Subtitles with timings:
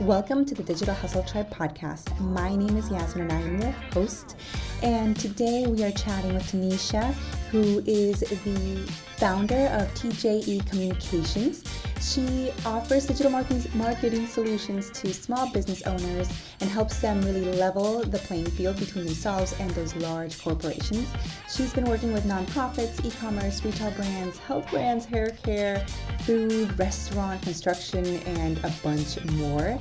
[0.00, 2.20] Welcome to the Digital Hustle Tribe podcast.
[2.20, 4.36] My name is Yasmin and I am your host.
[4.82, 7.14] And today we are chatting with Tonnisha,
[7.50, 11.64] who is the founder of TJE Communications.
[12.00, 16.28] She offers digital marketing, solutions to small business owners
[16.60, 21.08] and helps them really level the playing field between themselves and those large corporations.
[21.48, 25.84] She's been working with nonprofits, e commerce, retail brands, health brands, hair care,
[26.20, 29.78] food, restaurant, construction, and a bunch more.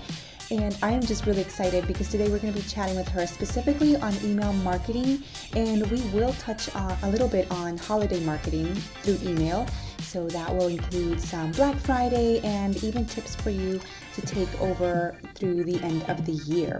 [0.52, 3.26] And I am just really excited because today we're going to be chatting with her
[3.26, 5.24] specifically on email marketing.
[5.56, 9.68] And we will touch a little bit on holiday marketing through email.
[10.16, 13.82] So that will include some Black Friday and even tips for you
[14.14, 16.80] to take over through the end of the year.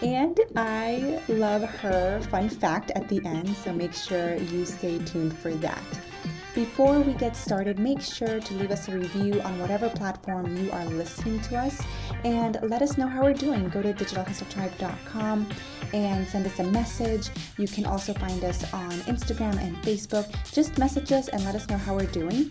[0.00, 5.36] And I love her fun fact at the end, so make sure you stay tuned
[5.36, 5.82] for that.
[6.54, 10.70] Before we get started, make sure to leave us a review on whatever platform you
[10.72, 11.80] are listening to us
[12.24, 13.68] and let us know how we're doing.
[13.68, 15.48] Go to digitalhustletribe.com
[15.92, 17.30] and send us a message.
[17.58, 20.26] You can also find us on Instagram and Facebook.
[20.52, 22.50] Just message us and let us know how we're doing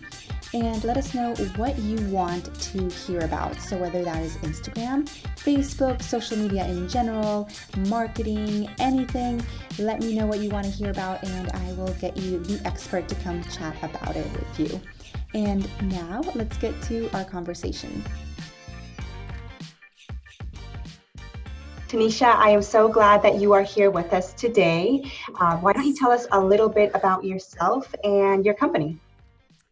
[0.54, 3.60] and let us know what you want to hear about.
[3.60, 5.06] So, whether that is Instagram,
[5.36, 7.48] Facebook, social media in general,
[7.88, 9.44] marketing, anything,
[9.78, 12.66] let me know what you want to hear about, and I will get you the
[12.66, 14.80] expert to come chat about it with you.
[15.34, 18.02] And now, let's get to our conversation.
[21.88, 25.10] Tonnisha, I am so glad that you are here with us today.
[25.40, 28.98] Uh, why don't you tell us a little bit about yourself and your company?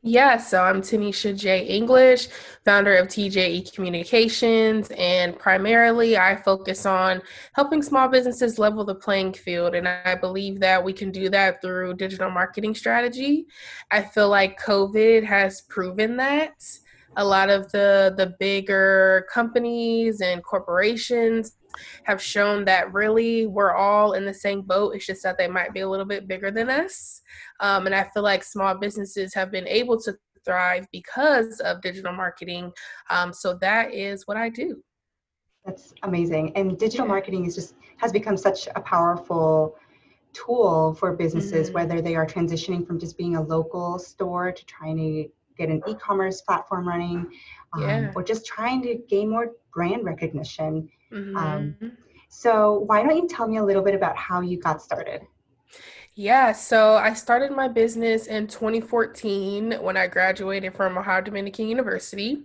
[0.06, 1.66] Yeah, so I'm Tonnisha J.
[1.66, 2.28] English,
[2.64, 7.20] founder of TJE Communications, and primarily I focus on
[7.54, 9.74] helping small businesses level the playing field.
[9.74, 13.48] And I believe that we can do that through digital marketing strategy.
[13.90, 16.54] I feel like COVID has proven that.
[17.16, 21.56] A lot of the, the bigger companies and corporations
[22.04, 24.94] have shown that really we're all in the same boat.
[24.94, 27.22] It's just that they might be a little bit bigger than us.
[27.60, 32.12] Um, and I feel like small businesses have been able to thrive because of digital
[32.12, 32.72] marketing.
[33.10, 34.82] Um, so that is what I do.
[35.64, 36.56] That's amazing.
[36.56, 39.76] And digital marketing is just has become such a powerful
[40.32, 41.74] tool for businesses, mm-hmm.
[41.74, 45.28] whether they are transitioning from just being a local store to trying to
[45.58, 47.26] get an e-commerce platform running,
[47.72, 48.12] um, yeah.
[48.14, 50.88] or just trying to gain more brand recognition.
[51.12, 51.36] Mm-hmm.
[51.36, 51.76] Um,
[52.28, 55.22] so why don't you tell me a little bit about how you got started?
[56.18, 62.42] Yeah, so I started my business in 2014 when I graduated from Ohio Dominican University.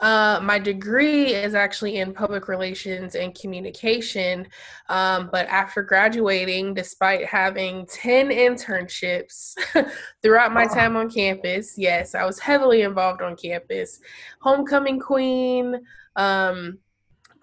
[0.00, 4.46] Uh, my degree is actually in public relations and communication.
[4.90, 9.54] Um, but after graduating, despite having 10 internships
[10.22, 13.98] throughout my time on campus, yes, I was heavily involved on campus.
[14.42, 15.80] Homecoming queen,
[16.16, 16.80] um,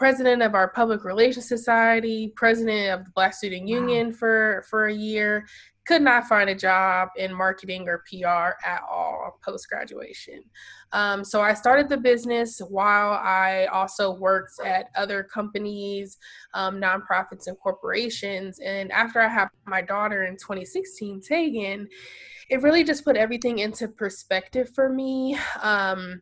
[0.03, 4.94] president of our public relations society, president of the Black Student Union for for a
[4.94, 5.46] year.
[5.88, 10.44] Could not find a job in marketing or PR at all post graduation.
[10.91, 16.18] Um, so I started the business while I also worked at other companies,
[16.53, 18.59] um, nonprofits, and corporations.
[18.59, 21.88] And after I had my daughter in 2016, Tegan,
[22.50, 25.38] it really just put everything into perspective for me.
[25.62, 26.22] Um,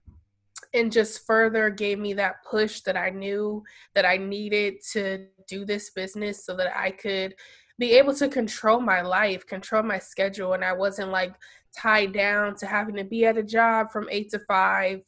[0.74, 5.66] and just further gave me that push that I knew that I needed to do
[5.66, 7.36] this business so that I could
[7.78, 11.34] be able to control my life, control my schedule, and I wasn't like
[11.76, 15.02] tied down to having to be at a job from eight to five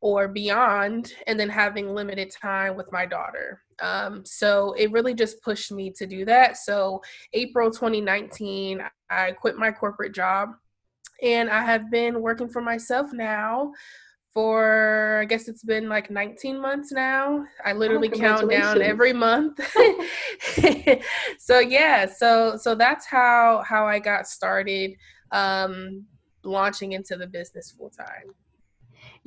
[0.00, 3.60] or beyond, and then having limited time with my daughter.
[3.82, 6.56] Um, so it really just pushed me to do that.
[6.56, 8.80] So, April 2019,
[9.10, 10.50] I quit my corporate job
[11.22, 13.72] and I have been working for myself now
[14.32, 17.44] for I guess it's been like 19 months now.
[17.64, 19.58] I literally oh, count down every month.
[21.38, 24.92] so yeah, so so that's how how I got started
[25.32, 26.04] um
[26.44, 28.34] launching into the business full time.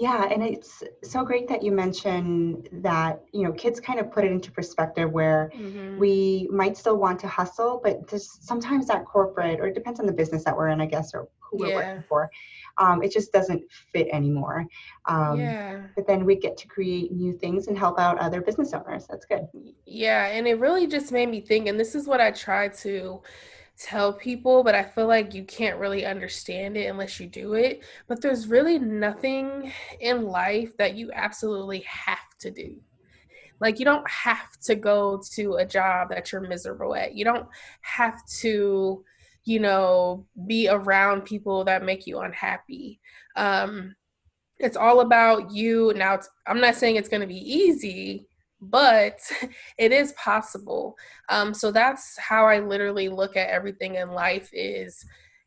[0.01, 4.25] Yeah, and it's so great that you mentioned that, you know, kids kind of put
[4.25, 5.99] it into perspective where mm-hmm.
[5.99, 10.07] we might still want to hustle, but just sometimes that corporate, or it depends on
[10.07, 12.31] the business that we're in, I guess, or who we're working for,
[12.79, 13.61] um, it just doesn't
[13.93, 14.65] fit anymore.
[15.05, 15.81] Um, yeah.
[15.95, 19.05] But then we get to create new things and help out other business owners.
[19.07, 19.47] That's good.
[19.85, 23.21] Yeah, and it really just made me think, and this is what I try to
[23.83, 27.83] tell people, but I feel like you can't really understand it unless you do it.
[28.07, 32.75] But there's really nothing in life that you absolutely have to do.
[33.59, 37.15] Like, you don't have to go to a job that you're miserable at.
[37.15, 37.47] You don't
[37.81, 39.03] have to
[39.43, 42.99] you know, be around people that make you unhappy.
[43.35, 43.95] Um,
[44.59, 45.93] it's all about you.
[45.95, 48.27] Now, I'm not saying it's going to be easy,
[48.61, 49.19] but
[49.77, 50.95] it is possible.
[51.29, 55.03] Um, so that's how I literally look at everything in life is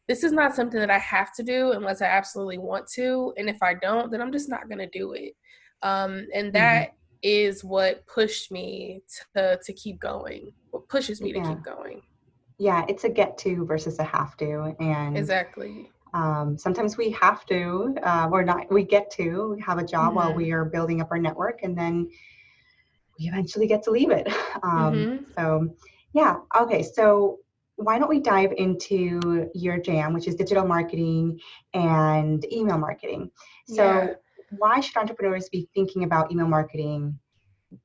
[0.08, 3.32] this is not something that I have to do unless I absolutely want to.
[3.38, 5.34] And if I don't, then I'm just not going to do it.
[5.82, 6.52] Um, and mm-hmm.
[6.52, 6.96] that mm-hmm.
[7.22, 9.02] is what pushed me
[9.34, 11.42] to, to keep going, what pushes me yeah.
[11.42, 12.02] to keep going.
[12.58, 14.74] Yeah, it's a get to versus a have to.
[14.78, 15.90] And exactly.
[16.12, 20.16] Um, sometimes we have to, uh, or not, we get to have a job mm-hmm.
[20.16, 22.08] while we are building up our network, and then
[23.18, 24.28] we eventually get to leave it.
[24.62, 25.24] Um, mm-hmm.
[25.36, 25.74] So,
[26.14, 26.82] yeah, okay.
[26.82, 27.40] So,
[27.76, 31.40] why don't we dive into your jam, which is digital marketing
[31.74, 33.30] and email marketing?
[33.66, 34.12] So, yeah.
[34.56, 37.18] why should entrepreneurs be thinking about email marketing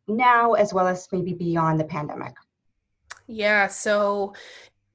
[0.07, 2.35] now as well as maybe beyond the pandemic?
[3.27, 4.33] Yeah, so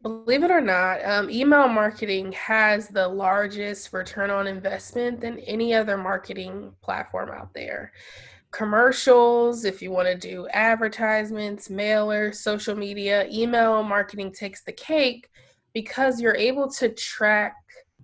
[0.02, 5.74] believe it or not, um, email marketing has the largest return on investment than any
[5.74, 7.92] other marketing platform out there
[8.54, 15.28] commercials, if you want to do advertisements, mailer, social media, email marketing takes the cake
[15.72, 17.56] because you're able to track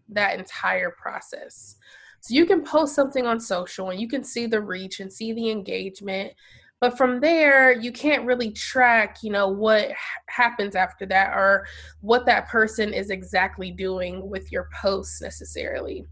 [0.09, 1.77] that entire process.
[2.21, 5.33] So you can post something on social and you can see the reach and see
[5.33, 6.33] the engagement.
[6.81, 9.91] But from there, you can't really track, you know, what
[10.27, 11.65] happens after that or
[12.01, 16.07] what that person is exactly doing with your posts necessarily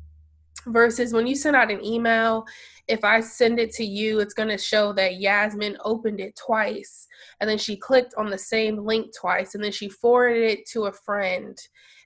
[0.67, 2.45] versus when you send out an email
[2.89, 7.07] if i send it to you it's going to show that yasmin opened it twice
[7.41, 10.85] and then she clicked on the same link twice and then she forwarded it to
[10.85, 11.59] a friend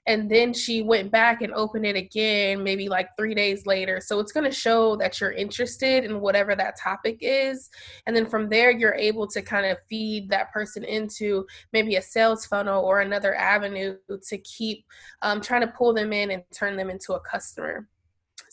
[0.05, 4.01] and then she went back and opened it again maybe like three days later.
[4.01, 7.69] So it's going to show that you're interested in whatever that topic is
[8.05, 12.01] and then from there you're able to kind of feed that person into maybe a
[12.01, 13.95] sales funnel or another avenue
[14.27, 14.85] to keep
[15.21, 17.87] um, trying to pull them in and turn them into a customer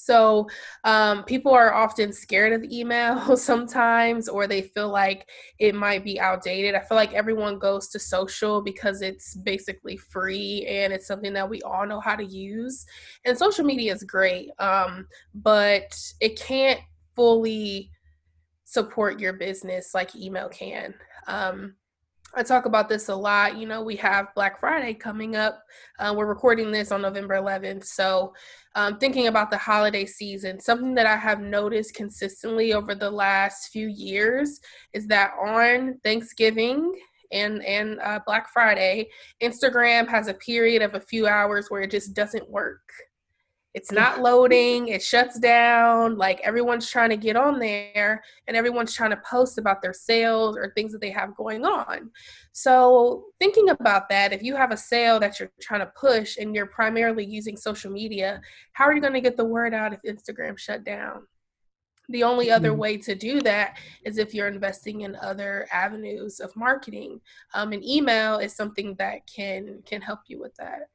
[0.02, 0.48] so
[0.84, 6.18] um, people are often scared of email sometimes, or they feel like it might be
[6.18, 6.74] outdated.
[6.74, 11.48] I feel like everyone goes to social because it's basically free and it's something that
[11.48, 12.86] we all know how to use.
[13.26, 16.80] And social media is great, um, but it can't
[17.14, 17.90] fully
[18.64, 20.94] support your business like email can.
[21.26, 21.74] Um,
[22.34, 23.56] I talk about this a lot.
[23.56, 25.64] You know, we have Black Friday coming up.
[25.98, 27.84] Uh, we're recording this on November 11th.
[27.84, 28.32] So,
[28.76, 33.72] um, thinking about the holiday season, something that I have noticed consistently over the last
[33.72, 34.60] few years
[34.92, 36.94] is that on Thanksgiving
[37.32, 39.08] and and uh, Black Friday,
[39.42, 42.92] Instagram has a period of a few hours where it just doesn't work.
[43.72, 46.18] It's not loading, it shuts down.
[46.18, 50.56] Like everyone's trying to get on there and everyone's trying to post about their sales
[50.56, 52.10] or things that they have going on.
[52.52, 56.52] So, thinking about that, if you have a sale that you're trying to push and
[56.54, 58.40] you're primarily using social media,
[58.72, 61.22] how are you going to get the word out if Instagram shut down?
[62.08, 62.80] The only other mm-hmm.
[62.80, 67.20] way to do that is if you're investing in other avenues of marketing.
[67.54, 70.88] Um, and email is something that can can help you with that.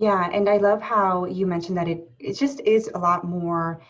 [0.00, 3.82] Yeah, and I love how you mentioned that it it just is a lot more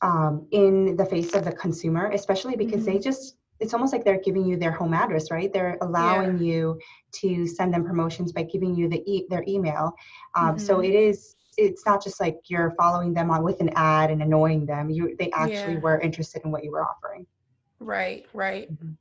[0.00, 2.94] um, in the face of the consumer, especially because mm-hmm.
[2.94, 5.52] they just it's almost like they're giving you their home address, right?
[5.52, 6.44] They're allowing yeah.
[6.44, 6.80] you
[7.20, 9.92] to send them promotions by giving you the e- their email.
[10.34, 10.58] Um, mm-hmm.
[10.58, 14.22] So it is it's not just like you're following them on with an ad and
[14.22, 14.88] annoying them.
[14.88, 15.80] You they actually yeah.
[15.80, 17.26] were interested in what you were offering.
[17.78, 18.72] Right, right.
[18.72, 18.92] Mm-hmm.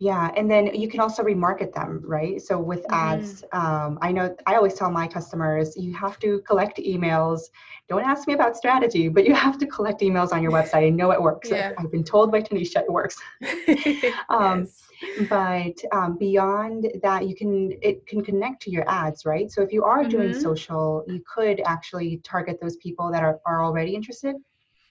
[0.00, 2.42] Yeah, and then you can also remarket them, right?
[2.42, 2.94] So with mm-hmm.
[2.94, 7.42] ads, um, I know I always tell my customers you have to collect emails.
[7.88, 10.86] Don't ask me about strategy, but you have to collect emails on your website.
[10.86, 11.50] I know it works.
[11.50, 11.72] Yeah.
[11.78, 13.16] I've been told by Tonnisha it works.
[14.30, 15.28] um, yes.
[15.28, 19.50] But um, beyond that, you can it can connect to your ads, right?
[19.50, 20.40] So if you are doing mm-hmm.
[20.40, 24.36] social, you could actually target those people that are, are already interested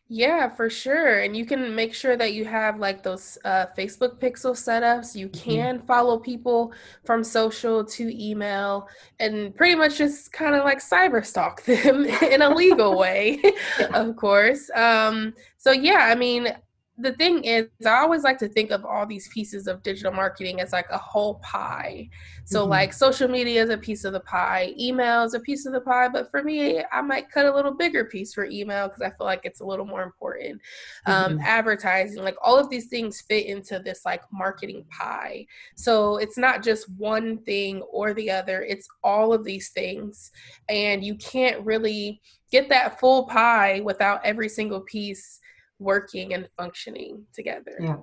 [0.10, 1.22] yeah, for sure.
[1.22, 5.16] And you can make sure that you have like those uh, Facebook pixel setups.
[5.16, 5.50] You mm-hmm.
[5.50, 5.88] can mm-hmm.
[5.88, 6.74] follow people
[7.06, 8.88] from social to email
[9.20, 13.42] and pretty much just kind of like cyber stalk them in a legal way,
[13.94, 14.70] of course.
[14.76, 16.54] Um, so, yeah, I mean,
[17.00, 20.62] the thing is i always like to think of all these pieces of digital marketing
[20.62, 22.08] as like a whole pie
[22.46, 22.70] so mm-hmm.
[22.70, 25.82] like social media is a piece of the pie email is a piece of the
[25.82, 29.10] pie but for me i might cut a little bigger piece for email because i
[29.10, 30.62] feel like it's a little more important
[31.08, 31.42] um, mm-hmm.
[31.42, 35.44] advertising like all of these things fit into this like marketing pie
[35.76, 40.32] so it's not just one thing or the other it's all of these things
[40.70, 42.22] and you can't really
[42.52, 45.40] get that full pie without every single piece
[45.84, 47.78] working and functioning together.
[47.80, 47.98] Yeah.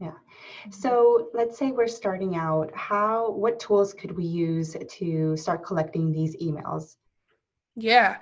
[0.00, 0.08] Yeah.
[0.08, 0.70] Mm-hmm.
[0.72, 2.74] So let's say we're starting out.
[2.74, 6.96] How, what tools could we use to start collecting these emails?
[7.76, 8.18] Yeah.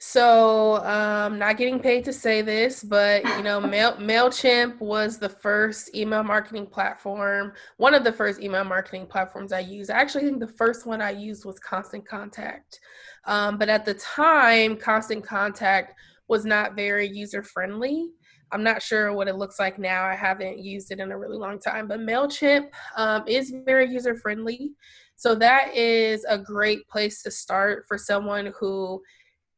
[0.00, 5.28] So, um, not getting paid to say this, but you know, Mail Mailchimp was the
[5.28, 9.90] first email marketing platform, one of the first email marketing platforms I used.
[9.90, 12.80] I actually think the first one I used was Constant Contact.
[13.26, 15.94] Um, but at the time, Constant Contact
[16.28, 18.10] was not very user friendly.
[18.52, 20.04] I'm not sure what it looks like now.
[20.04, 24.14] I haven't used it in a really long time, but MailChimp um, is very user
[24.14, 24.72] friendly.
[25.16, 29.02] So that is a great place to start for someone who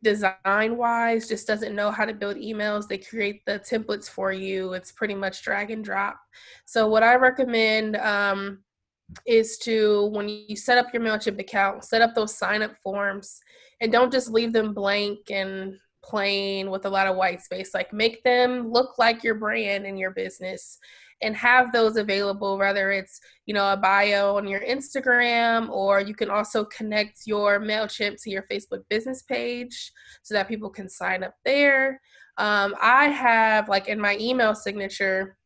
[0.03, 4.73] design wise just doesn't know how to build emails they create the templates for you
[4.75, 6.21] it's pretty much drag and drop
[6.67, 8.61] so what i recommend um,
[9.27, 13.41] is to when you set up your mailchimp account set up those sign up forms
[13.81, 15.75] and don't just leave them blank and
[16.09, 19.99] plain with a lot of white space like make them look like your brand and
[19.99, 20.79] your business
[21.21, 26.15] and have those available whether it's you know a bio on your instagram or you
[26.15, 31.23] can also connect your mailchimp to your facebook business page so that people can sign
[31.23, 32.01] up there.
[32.39, 35.37] Um, i have like in my email signature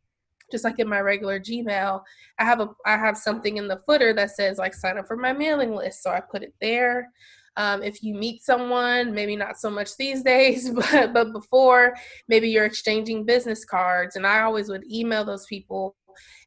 [0.50, 2.02] just like in my regular gmail
[2.38, 5.16] i have a i have something in the footer that says like sign up for
[5.16, 7.08] my mailing list so i put it there
[7.56, 11.94] um, if you meet someone, maybe not so much these days, but but before,
[12.28, 15.96] maybe you're exchanging business cards, and I always would email those people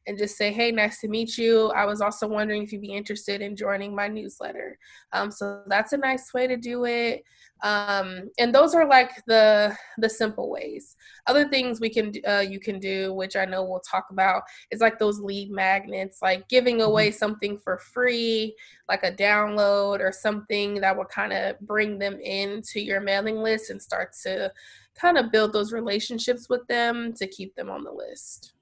[0.08, 1.68] and just say, hey, nice to meet you.
[1.70, 4.78] I was also wondering if you'd be interested in joining my newsletter.
[5.14, 7.24] Um, so that's a nice way to do it.
[7.64, 10.96] Um, and those are like the the simple ways.
[11.26, 14.82] Other things we can uh, you can do, which I know we'll talk about, is
[14.82, 16.90] like those lead magnets, like giving mm-hmm.
[16.90, 18.56] away something for free,
[18.90, 23.70] like a download or something that will kind of bring them into your mailing list
[23.70, 24.52] and start to
[24.96, 28.55] kind of build those relationships with them to keep them on the list.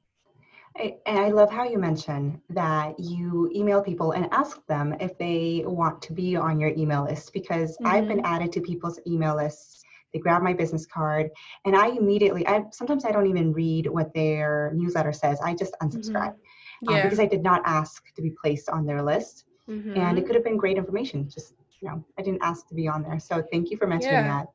[0.78, 5.18] I, and I love how you mention that you email people and ask them if
[5.18, 7.88] they want to be on your email list because mm-hmm.
[7.88, 8.34] I've been mm-hmm.
[8.34, 9.84] added to people's email lists.
[10.14, 11.30] They grab my business card
[11.66, 15.40] and I immediately, I sometimes I don't even read what their newsletter says.
[15.42, 16.90] I just unsubscribe mm-hmm.
[16.90, 16.98] Yeah.
[16.98, 19.46] um, because I did not ask to be placed on their list.
[19.70, 19.98] Mm-hmm.
[19.98, 21.30] And it could have been great information.
[21.30, 23.20] Just, you know, I didn't ask to be on there.
[23.20, 24.28] So thank you for mentioning yeah.
[24.28, 24.48] that.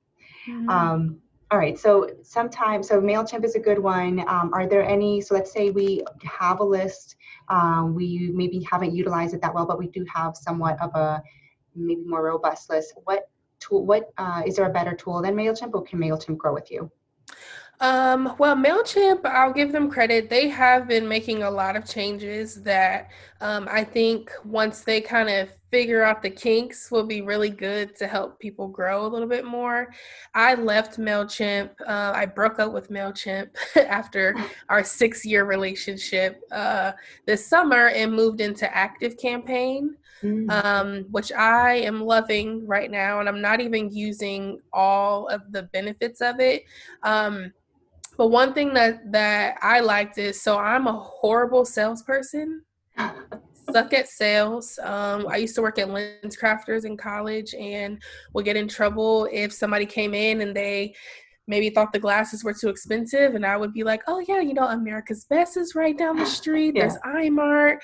[0.48, 0.68] Mm-hmm.
[0.68, 1.18] Um,
[1.50, 4.20] all right, so sometimes, so MailChimp is a good one.
[4.28, 7.16] Um, are there any, so let's say we have a list,
[7.48, 11.22] um, we maybe haven't utilized it that well, but we do have somewhat of a
[11.74, 12.92] maybe more robust list.
[13.04, 16.52] What tool, what uh, is there a better tool than MailChimp or can MailChimp grow
[16.52, 16.90] with you?
[17.80, 20.28] Um, well, MailChimp, I'll give them credit.
[20.28, 25.28] They have been making a lot of changes that um, I think once they kind
[25.28, 29.28] of figure out the kinks will be really good to help people grow a little
[29.28, 29.92] bit more.
[30.34, 31.70] I left MailChimp.
[31.86, 34.34] Uh, I broke up with MailChimp after
[34.68, 36.92] our six year relationship uh,
[37.26, 39.96] this summer and moved into Active Campaign.
[40.20, 40.50] Mm-hmm.
[40.50, 45.62] Um, which I am loving right now, and I'm not even using all of the
[45.62, 46.64] benefits of it.
[47.04, 47.52] Um,
[48.18, 52.62] but one thing that that I liked is so I'm a horrible salesperson.
[53.72, 54.78] Suck at sales.
[54.82, 59.52] Um, I used to work at LensCrafters in college and would get in trouble if
[59.52, 60.94] somebody came in and they
[61.46, 64.52] maybe thought the glasses were too expensive and I would be like, "Oh yeah, you
[64.52, 66.74] know America's Best is right down the street.
[66.74, 66.88] yeah.
[66.88, 67.78] There's Eyemart."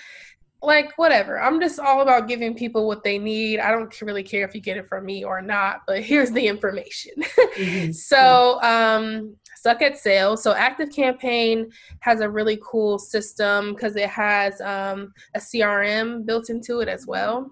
[0.65, 1.41] like whatever.
[1.41, 3.61] I'm just all about giving people what they need.
[3.61, 6.47] I don't really care if you get it from me or not, but here's the
[6.47, 7.13] information.
[7.19, 7.93] mm-hmm.
[7.93, 10.43] So, um, suck at sales.
[10.43, 16.51] So, Active Campaign has a really cool system because it has um, a CRM built
[16.51, 17.51] into it as well.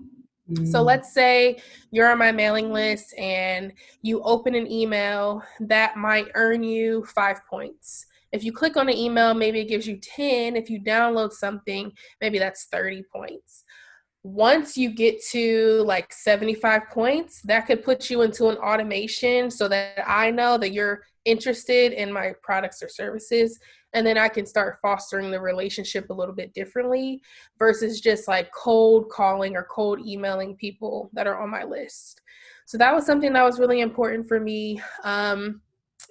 [0.50, 0.66] Mm-hmm.
[0.66, 1.56] So, let's say
[1.90, 7.40] you're on my mailing list and you open an email that might earn you five
[7.48, 8.06] points.
[8.30, 10.56] If you click on an email, maybe it gives you 10.
[10.56, 13.64] If you download something, maybe that's 30 points.
[14.24, 19.68] Once you get to like 75 points, that could put you into an automation so
[19.68, 23.58] that I know that you're interested in my products or services.
[23.94, 27.20] And then I can start fostering the relationship a little bit differently
[27.58, 32.20] versus just like cold calling or cold emailing people that are on my list.
[32.64, 34.80] So that was something that was really important for me.
[35.04, 35.60] Um,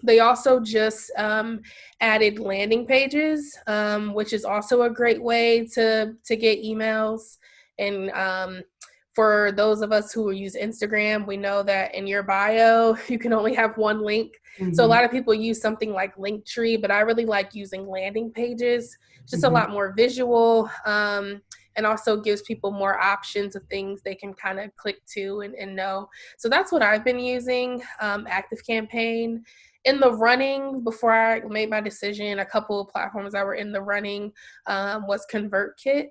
[0.04, 1.62] they also just um,
[2.00, 7.38] added landing pages, um, which is also a great way to to get emails.
[7.78, 8.62] And um,
[9.14, 13.34] for those of us who use Instagram, we know that in your bio you can
[13.34, 14.40] only have one link.
[14.58, 14.74] Mm-hmm.
[14.74, 14.92] So a mm-hmm.
[14.92, 18.98] lot of people use something like Linktree, but I really like using landing pages.
[19.22, 19.56] It's just mm-hmm.
[19.56, 20.70] a lot more visual.
[20.86, 21.42] Um,
[21.78, 25.56] and also gives people more options of things they can kind of click to and,
[25.56, 26.10] and, know.
[26.38, 29.46] So that's what I've been using, um, Active Campaign
[29.86, 32.40] in the running before I made my decision.
[32.40, 34.32] A couple of platforms that were in the running
[34.68, 36.10] um, was ConvertKit.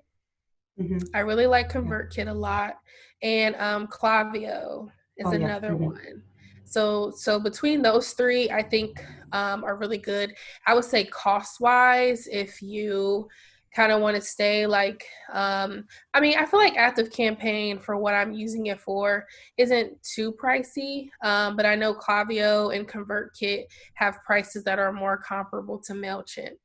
[0.79, 0.97] Mm-hmm.
[1.13, 2.75] I really like ConvertKit a lot,
[3.21, 4.87] and um, Klaviyo
[5.17, 5.73] is oh, another yeah.
[5.73, 5.85] mm-hmm.
[5.85, 6.23] one.
[6.65, 10.33] So so between those three, I think um, are really good.
[10.65, 13.27] I would say cost wise, if you
[13.75, 17.97] kind of want to stay like um i mean i feel like active campaign for
[17.97, 19.25] what i'm using it for
[19.57, 23.63] isn't too pricey um but i know Klaviyo and convertkit
[23.93, 26.57] have prices that are more comparable to mailchimp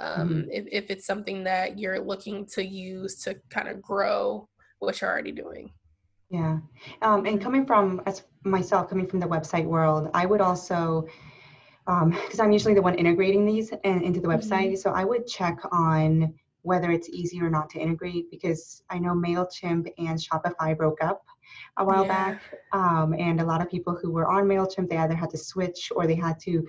[0.00, 0.50] um mm-hmm.
[0.50, 4.48] if, if it's something that you're looking to use to kind of grow
[4.78, 5.70] what you're already doing
[6.30, 6.58] yeah
[7.02, 11.06] um and coming from as myself coming from the website world i would also
[11.86, 14.72] because um, I'm usually the one integrating these in, into the website.
[14.72, 14.74] Mm-hmm.
[14.76, 19.12] So I would check on whether it's easy or not to integrate because I know
[19.12, 21.22] MailChimp and Shopify broke up
[21.76, 22.08] a while yeah.
[22.08, 22.42] back.
[22.72, 25.92] Um, and a lot of people who were on MailChimp, they either had to switch
[25.94, 26.66] or they had to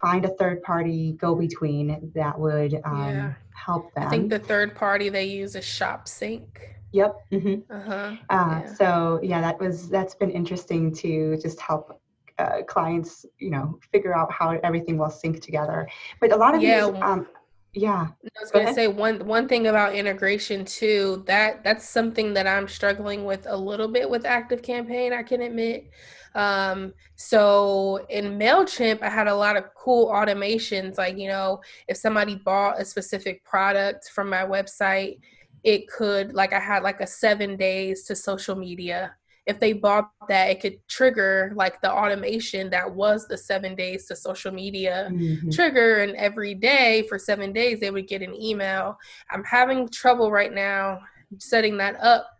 [0.00, 3.32] find a third party go between that would um, yeah.
[3.54, 4.06] help them.
[4.06, 6.46] I think the third party they use is ShopSync.
[6.92, 7.16] Yep.
[7.32, 7.72] Mm-hmm.
[7.72, 7.92] Uh-huh.
[7.92, 8.74] Uh, yeah.
[8.74, 12.00] So yeah, that was that's been interesting to just help
[12.38, 15.88] uh, clients, you know, figure out how everything will sync together.
[16.20, 16.90] But a lot of yeah.
[16.90, 17.26] these, um,
[17.74, 18.06] yeah.
[18.24, 18.74] I was gonna ahead.
[18.74, 21.24] say one one thing about integration too.
[21.26, 25.12] That that's something that I'm struggling with a little bit with Active Campaign.
[25.12, 25.90] I can admit.
[26.34, 30.98] Um, so in Mailchimp, I had a lot of cool automations.
[30.98, 35.18] Like you know, if somebody bought a specific product from my website,
[35.64, 39.14] it could like I had like a seven days to social media
[39.48, 44.04] if they bought that, it could trigger like the automation that was the seven days
[44.06, 45.48] to social media mm-hmm.
[45.48, 46.02] trigger.
[46.02, 48.98] And every day for seven days, they would get an email.
[49.30, 51.00] I'm having trouble right now
[51.38, 52.37] setting that up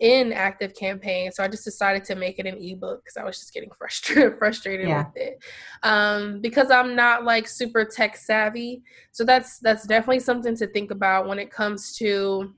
[0.00, 3.38] in active campaign so i just decided to make it an ebook because i was
[3.38, 5.04] just getting frustrated frustrated yeah.
[5.04, 5.42] with it
[5.82, 10.90] um, because i'm not like super tech savvy so that's that's definitely something to think
[10.90, 12.52] about when it comes to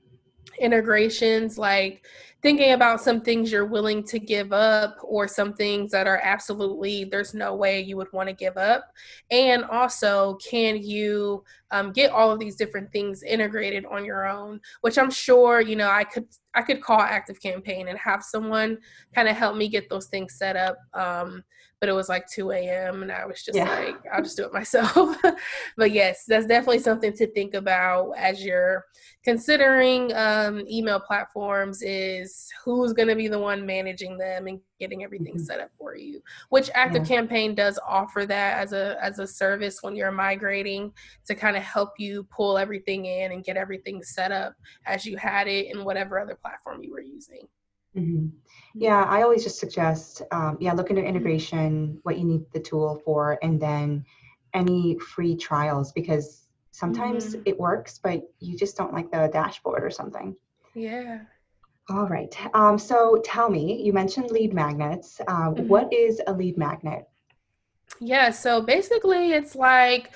[0.59, 2.05] integrations like
[2.41, 7.05] thinking about some things you're willing to give up or some things that are absolutely
[7.05, 8.91] there's no way you would want to give up
[9.31, 14.59] and also can you um, get all of these different things integrated on your own
[14.81, 18.77] which i'm sure you know i could i could call active campaign and have someone
[19.13, 21.43] kind of help me get those things set up um,
[21.83, 23.01] but it was like 2 a.m.
[23.01, 23.69] and I was just yeah.
[23.69, 25.17] like, I'll just do it myself.
[25.77, 28.85] but yes, that's definitely something to think about as you're
[29.25, 35.03] considering um, email platforms is who's going to be the one managing them and getting
[35.03, 35.43] everything mm-hmm.
[35.43, 37.15] set up for you which active yeah.
[37.15, 40.91] campaign does offer that as a as a service when you're migrating
[41.25, 45.15] to kind of help you pull everything in and get everything set up as you
[45.15, 47.47] had it in whatever other platform you were using
[47.97, 48.27] Mm-hmm.
[48.75, 53.01] Yeah, I always just suggest, um, yeah, look into integration, what you need the tool
[53.05, 54.05] for, and then
[54.53, 57.43] any free trials because sometimes mm-hmm.
[57.45, 60.35] it works, but you just don't like the dashboard or something.
[60.73, 61.19] Yeah.
[61.89, 62.35] All right.
[62.55, 65.21] Um, so tell me, you mentioned lead magnets.
[65.27, 65.67] Uh, mm-hmm.
[65.67, 67.07] what is a lead magnet?
[67.99, 70.11] Yeah, so basically, it's like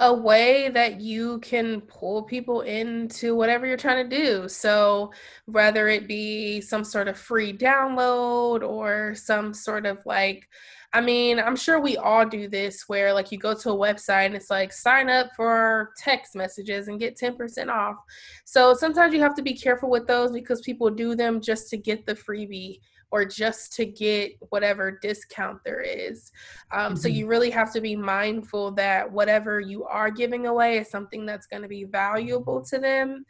[0.00, 4.48] a way that you can pull people into whatever you're trying to do.
[4.48, 5.10] So,
[5.46, 10.48] whether it be some sort of free download or some sort of like,
[10.92, 14.26] I mean, I'm sure we all do this where like you go to a website
[14.26, 17.96] and it's like sign up for text messages and get 10% off.
[18.44, 21.78] So, sometimes you have to be careful with those because people do them just to
[21.78, 26.32] get the freebie or just to get whatever discount there is.
[26.72, 26.96] Um, mm-hmm.
[26.96, 31.24] So you really have to be mindful that whatever you are giving away is something
[31.24, 33.24] that's going to be valuable to them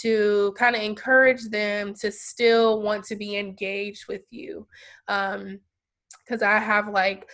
[0.00, 4.66] to kind of encourage them to still want to be engaged with you.
[5.06, 7.26] Because um, I have like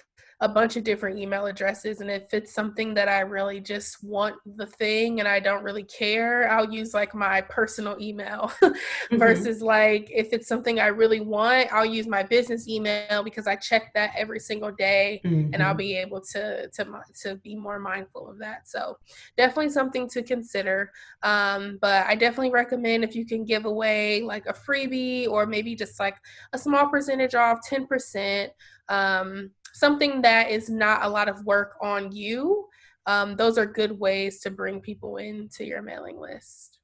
[0.42, 4.35] a bunch of different email addresses and if it's something that i really just want
[4.57, 9.18] the thing and i don't really care i'll use like my personal email mm-hmm.
[9.18, 13.55] versus like if it's something i really want i'll use my business email because i
[13.55, 15.55] check that every single day mm-hmm.
[15.55, 15.78] and i'll mm-hmm.
[15.78, 18.98] be able to to to be more mindful of that so
[19.37, 20.90] definitely something to consider
[21.22, 25.76] um, but i definitely recommend if you can give away like a freebie or maybe
[25.76, 26.16] just like
[26.52, 28.48] a small percentage off 10%
[28.88, 32.68] um, something that is not a lot of work on you,
[33.06, 36.78] um, those are good ways to bring people into your mailing list.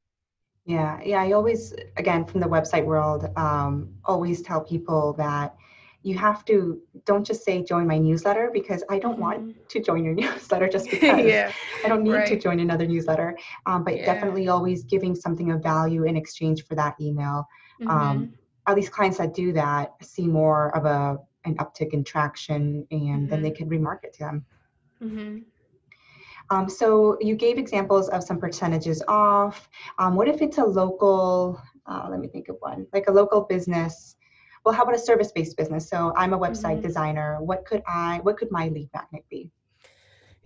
[0.65, 1.23] Yeah, yeah.
[1.23, 5.55] I always, again, from the website world, um, always tell people that
[6.03, 9.23] you have to don't just say join my newsletter because I don't mm-hmm.
[9.23, 11.53] want to join your newsletter just because yeah,
[11.85, 12.27] I don't need right.
[12.29, 13.37] to join another newsletter.
[13.67, 14.05] Um, but yeah.
[14.05, 17.49] definitely always giving something of value in exchange for that email.
[17.83, 17.91] Um, mm-hmm.
[17.91, 18.35] Um,
[18.67, 21.19] at least clients that do that see more of a
[21.49, 23.27] an uptick in traction and mm-hmm.
[23.27, 23.69] then they mm-hmm.
[23.69, 24.47] can remarket to them.
[25.03, 25.39] Mm-hmm.
[26.51, 29.69] Um, so you gave examples of some percentages off.
[29.99, 33.43] Um, what if it's a local, uh, let me think of one, like a local
[33.43, 34.17] business
[34.65, 36.83] well how about a service-based business so i'm a website Mhm.
[36.83, 39.51] designer what could i what could my lead magnet be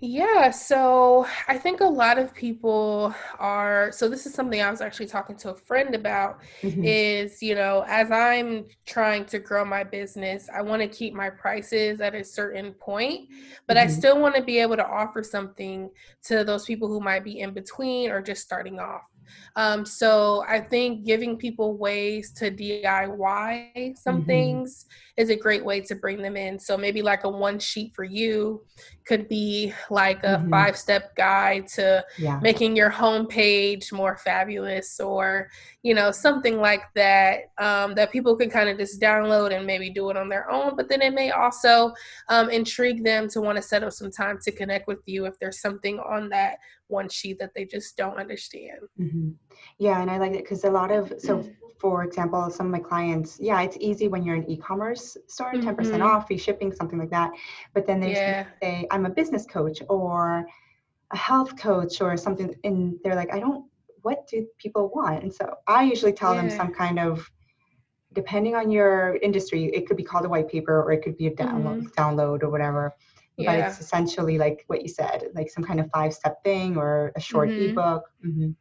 [0.04, 3.92] Yeah, so I think a lot of people are.
[3.92, 6.82] So, this is something I was actually talking to a friend about Mhm.
[6.82, 11.30] is, you know, as I'm trying to grow my business, I want to keep my
[11.30, 13.28] prices at a certain point,
[13.68, 13.86] but I Mhm.
[13.86, 15.88] still want to be able to offer something
[16.24, 19.02] to those people who might be in between or just starting off.
[19.56, 24.24] Um, so I think giving people ways to DIY some Mhm.
[24.24, 24.84] things
[25.16, 26.58] is a great way to bring them in.
[26.58, 28.64] So maybe like a one sheet for you
[29.04, 30.50] could be like a Mhm.
[30.50, 35.48] five step guide to yeah making your homepage more fabulous or
[35.82, 39.90] you know something like that um, that people can kind of just download and maybe
[39.90, 41.92] do it on their own but then it may also
[42.28, 45.36] um, intrigue them to want to set up some time to connect with you if
[45.40, 49.34] there's something on that one sheet that they just don't understand Mhm.
[49.78, 52.78] Yeah, and I like it because a lot of so for example, some of my
[52.78, 56.04] clients, yeah, it's easy when you're an e-commerce store, 10% Mhm.
[56.04, 57.32] off, free shipping, something like that.
[57.74, 60.46] But then they yeah say, I'm a business coach or
[61.12, 63.64] a health coach or something, and they're like, I don't,
[64.02, 65.22] what do people want?
[65.24, 67.28] And so I usually tell them some kind of,
[68.12, 71.26] depending on your industry, it could be called a white paper or it could be
[71.26, 72.94] a download, download or whatever.
[73.38, 77.20] But it's essentially like what you said, like some kind of five-step thing or a
[77.20, 77.70] short Mhm.
[77.70, 78.04] ebook.
[78.24, 78.54] Mhm.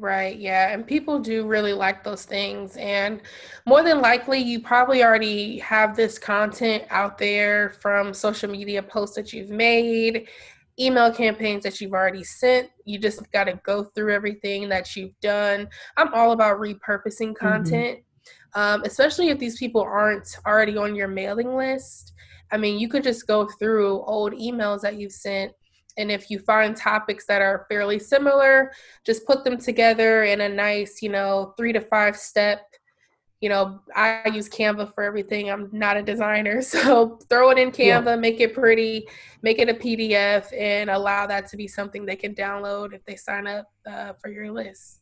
[0.00, 0.72] Right, yeah.
[0.72, 2.76] And people do really like those things.
[2.78, 3.22] And
[3.64, 9.14] more than likely, you probably already have this content out there from social media posts
[9.14, 10.28] that you've made,
[10.80, 12.70] email campaigns that you've already sent.
[12.84, 15.68] You just got to go through everything that you've done.
[15.96, 18.00] I'm all about repurposing content,
[18.56, 22.14] um, especially if these people aren't already on your mailing list.
[22.50, 25.52] I mean, you could just go through old emails that you've sent.
[25.96, 28.72] And if you find topics that are fairly similar,
[29.04, 32.60] just put them together in a nice, you know, three to five step.
[33.40, 35.50] You know, I use Canva for everything.
[35.50, 36.62] I'm not a designer.
[36.62, 38.00] So throw it in Yeah.
[38.00, 39.06] Canva, make it pretty,
[39.42, 43.16] make it a PDF, and allow that to be something they can download if they
[43.16, 45.00] sign up uh, for your list.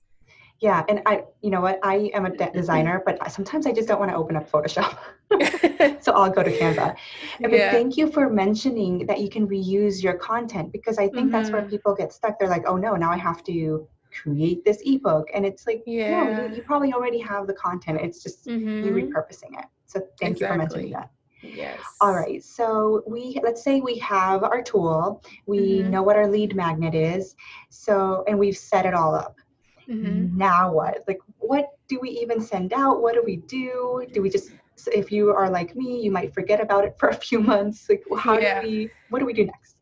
[0.63, 3.89] Yeah, and I, you know what, I am a de- designer, but sometimes I just
[3.89, 4.97] don't want to open up Photoshop.
[6.01, 6.95] so I'll go to Canva.
[7.41, 7.71] But yeah.
[7.73, 11.63] thank you for mentioning that you can reuse your content because I think that's where
[11.63, 11.71] Mhm.
[11.71, 12.39] people get stuck.
[12.39, 13.89] They're like, oh no, now I have to
[14.23, 15.27] create this ebook.
[15.35, 18.01] And it's like, no, you, you probably already have the content.
[18.01, 18.95] It's just you Mhm.
[19.01, 19.67] repurposing it.
[19.87, 21.11] So thank you for mentioning that.
[21.43, 21.81] Yes.
[22.01, 22.41] All right.
[22.45, 25.25] So we let's say we have our tool.
[25.47, 25.91] We Mhm.
[25.91, 27.35] know what our lead magnet is.
[27.71, 29.39] So and we've set it all up
[29.89, 30.33] Mhm.
[30.37, 34.31] now what like what do we even send out what do we do do we
[34.31, 34.51] just
[34.93, 38.03] if you are like me you might forget about it for a few months like
[38.19, 38.61] how Yeah.
[38.63, 39.77] do we what do we do next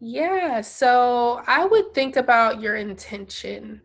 [0.00, 3.80] Yeah, so I would think about your intention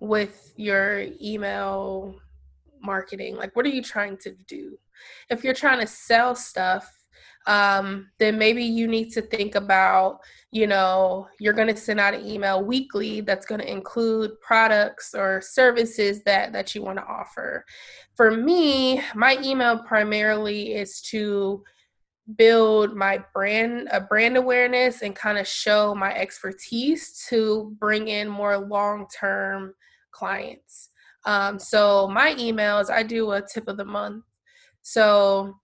[0.00, 2.16] with your email
[2.82, 3.36] marketing.
[3.36, 4.78] Like, what are you trying to do?
[5.28, 6.99] If you're trying to sell stuff,
[7.46, 12.14] um, then maybe you need to think about, you know, you're going to send out
[12.14, 17.04] an email weekly that's going to include products or services that that you want to
[17.04, 17.64] offer.
[18.16, 21.64] For me, my email primarily is to
[22.36, 28.28] build my brand a brand awareness and kind of show my expertise to bring in
[28.28, 29.74] more long-term
[30.12, 30.90] clients
[31.24, 34.22] um, so my emails i do a tip of the month
[34.82, 35.58] so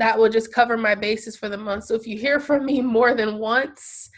[0.00, 1.84] that will just cover my bases for the month.
[1.84, 4.10] So if you hear from me more than once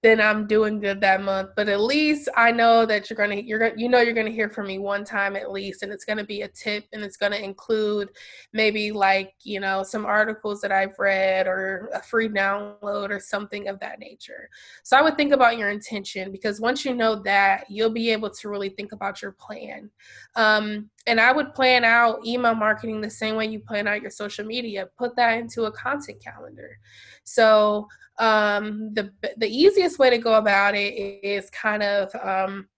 [0.00, 1.50] then I'm doing good that month.
[1.56, 4.48] But at least I know that you're gonna you're gonna you know you're gonna hear
[4.48, 7.36] from me one time at least, and it's gonna be a tip, and it's gonna
[7.36, 8.10] include
[8.52, 13.66] maybe like you know some articles that I've read or a free download or something
[13.68, 14.48] of that nature.
[14.84, 18.30] So I would think about your intention because once you know that, you'll be able
[18.30, 19.90] to really think about your plan.
[20.36, 24.10] Um, and I would plan out email marketing the same way you plan out your
[24.10, 24.88] social media.
[24.96, 26.78] Put that into a content calendar.
[27.24, 32.68] So um, the the easiest way to go about it is kind of um,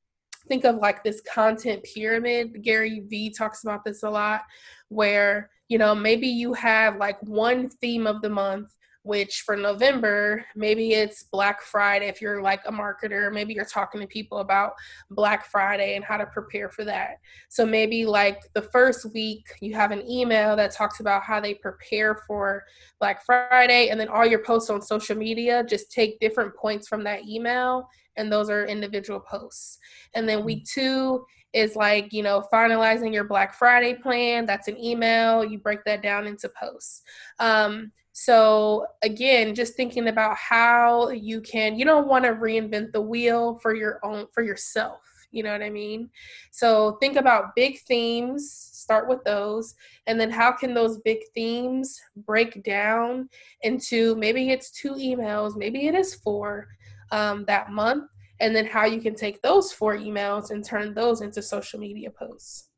[0.49, 2.63] think of like this content pyramid.
[2.63, 4.43] Gary Vee talks about this a lot,
[4.89, 10.45] where you know maybe you have like one theme of the month which for November,
[10.55, 14.75] maybe it's Black Friday if you're like a marketer, maybe you're talking to people about
[15.11, 17.19] Black Friday and how to prepare for that.
[17.49, 21.55] So maybe like the first week you have an email that talks about how they
[21.55, 22.65] prepare for
[22.99, 27.03] Black Friday and then all your posts on social media just take different points from
[27.05, 29.79] that email and those are individual posts.
[30.15, 34.79] And then week 2 is like, you know, finalizing your Black Friday plan, that's an
[34.79, 37.03] email, you break that down into posts.
[37.39, 43.01] Um so again, just thinking about how you can you don't want to reinvent the
[43.01, 45.01] wheel for your own for yourself.
[45.31, 46.11] You know what I mean?
[46.51, 49.75] So think about big themes, start with those,
[50.07, 53.27] and then how can those big themes break down
[53.63, 56.69] into maybe it's two emails, maybe it is four
[57.13, 58.05] um, that month,
[58.41, 62.11] and then how you can take those four emails and turn those into social media
[62.11, 62.70] posts.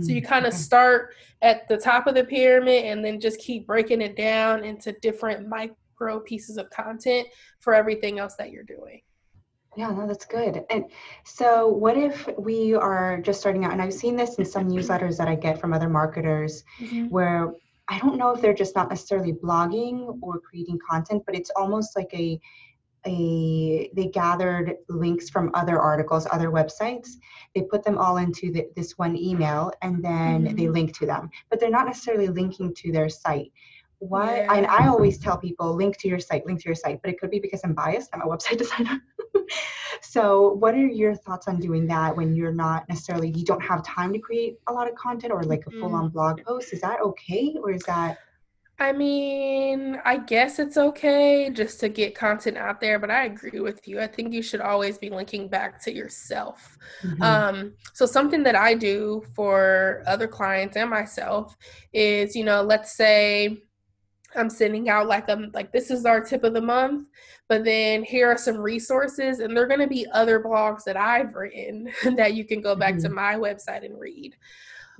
[0.00, 3.38] So you mm, kind of start at the top of the pyramid and then just
[3.38, 7.28] keep breaking it down into different micro pieces of content
[7.60, 9.02] for everything else that you're doing.
[9.76, 10.64] Yeah, no, that's good.
[10.70, 10.84] And
[11.24, 13.72] so, what if we are just starting out?
[13.72, 17.08] And I've seen this in some newsletters that I get from other marketers mm-hmm.
[17.08, 17.52] where
[17.88, 21.96] I don't know if they're just not necessarily blogging or creating content, but it's almost
[21.96, 22.40] like a
[23.06, 27.10] a they gathered links from other articles other websites
[27.54, 30.56] they put them all into the, this one email and then mm-hmm.
[30.56, 33.52] they link to them but they're not necessarily linking to their site
[33.98, 34.54] why yeah.
[34.54, 37.18] and i always tell people link to your site link to your site but it
[37.18, 39.00] could be because i'm biased i'm a website designer
[40.00, 43.84] so what are your thoughts on doing that when you're not necessarily you don't have
[43.84, 46.12] time to create a lot of content or like a full-on mm-hmm.
[46.12, 48.18] blog post is that okay or is that
[48.78, 53.60] I mean, I guess it's okay just to get content out there, but I agree
[53.60, 54.00] with you.
[54.00, 56.76] I think you should always be linking back to yourself.
[57.02, 57.22] Mm-hmm.
[57.22, 61.56] Um, so, something that I do for other clients and myself
[61.92, 63.62] is, you know, let's say
[64.34, 67.08] I'm sending out like I'm um, like this is our tip of the month,
[67.48, 71.34] but then here are some resources, and they're going to be other blogs that I've
[71.34, 73.04] written that you can go back mm-hmm.
[73.04, 74.34] to my website and read.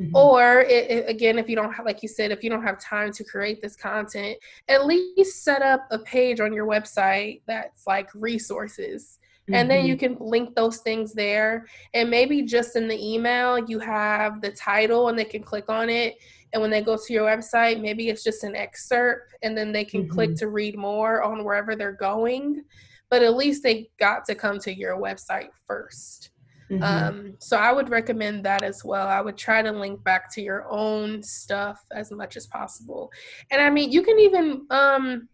[0.00, 0.16] Mm-hmm.
[0.16, 2.80] Or it, it, again, if you don't have, like you said, if you don't have
[2.80, 4.36] time to create this content,
[4.68, 9.18] at least set up a page on your website that's like resources.
[9.44, 9.54] Mm-hmm.
[9.54, 10.16] And then you mm-hmm.
[10.16, 11.66] can link those things there.
[11.92, 15.88] And maybe just in the email, you have the title and they can click on
[15.90, 16.16] it.
[16.52, 19.84] And when they go to your website, maybe it's just an excerpt and then they
[19.84, 20.12] can mm-hmm.
[20.12, 22.64] click to read more on wherever they're going.
[23.10, 26.30] But at least they got to come to your website first.
[26.70, 26.82] Mm-hmm.
[26.82, 29.06] Um, so I would recommend that as well.
[29.06, 33.10] I would try to link back to your own stuff as much as possible.
[33.50, 35.28] And I mean, you can even um,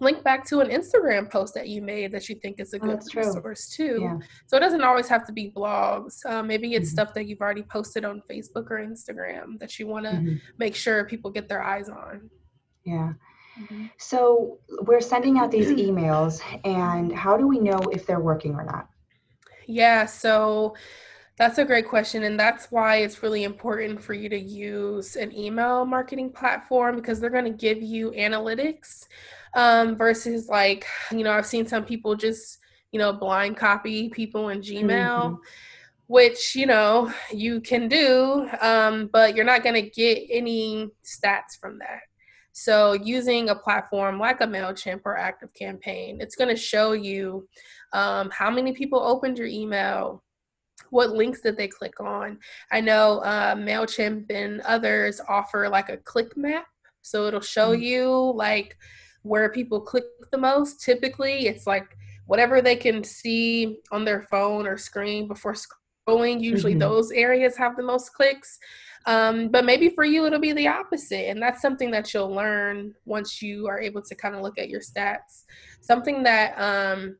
[0.00, 2.86] link back to an Instagram post that you made that you think is a oh,
[2.86, 3.98] good oh, resource too.
[4.02, 4.18] Yeah.
[4.46, 6.24] So it doesn't always have to be blogs.
[6.26, 6.94] Uh, maybe it's mm-hmm.
[6.94, 10.36] stuff that you've already posted on Facebook or Instagram that you want to mm-hmm.
[10.58, 12.28] make sure people get their eyes on.
[12.84, 13.12] Yeah.
[13.60, 13.86] Mm-hmm.
[13.98, 18.64] So we're sending out these emails, and how do we know if they're working or
[18.64, 18.88] not?
[19.66, 20.74] Yeah, so
[21.36, 22.22] that's a great question.
[22.22, 27.20] And that's why it's really important for you to use an email marketing platform because
[27.20, 29.06] they're going to give you analytics
[29.54, 32.58] um, versus, like, you know, I've seen some people just,
[32.92, 34.86] you know, blind copy people in Gmail.
[34.88, 35.42] Mm-hmm.
[36.06, 41.58] Which you know you can do, um, but you're not going to get any stats
[41.58, 42.00] from that.
[42.52, 47.48] So, using a platform like a MailChimp or ActiveCampaign, it's going to show you
[47.94, 50.22] um, how many people opened your email,
[50.90, 52.38] what links did they click on.
[52.72, 56.66] I know uh, MailChimp and others offer like a click map.
[57.02, 57.82] So, it'll show mm-hmm.
[57.82, 58.76] you like
[59.22, 60.82] where people click the most.
[60.82, 66.40] Typically, it's like whatever they can see on their phone or screen before scrolling.
[66.40, 66.80] Usually, mm-hmm.
[66.80, 68.58] those areas have the most clicks.
[69.06, 71.28] Um, but maybe for you, it'll be the opposite.
[71.28, 74.70] And that's something that you'll learn once you are able to kind of look at
[74.70, 75.44] your stats.
[75.82, 77.16] Something that um,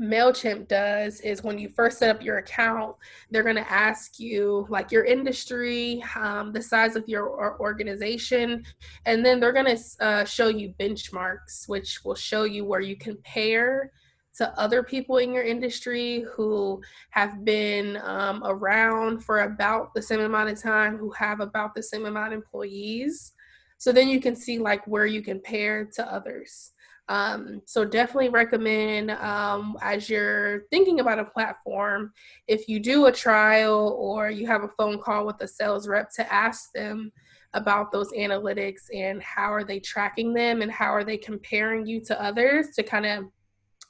[0.00, 2.96] MailChimp does is when you first set up your account,
[3.30, 8.64] they're going to ask you like your industry, um, the size of your organization,
[9.04, 12.96] and then they're going to uh, show you benchmarks, which will show you where you
[12.96, 13.92] compare
[14.36, 20.20] to other people in your industry who have been um, around for about the same
[20.20, 23.32] amount of time, who have about the same amount of employees.
[23.78, 26.72] So then you can see like where you compare to others.
[27.08, 32.12] Um, so definitely recommend um, as you're thinking about a platform,
[32.48, 36.10] if you do a trial or you have a phone call with a sales rep
[36.14, 37.12] to ask them
[37.54, 42.00] about those analytics and how are they tracking them and how are they comparing you
[42.00, 43.24] to others to kind of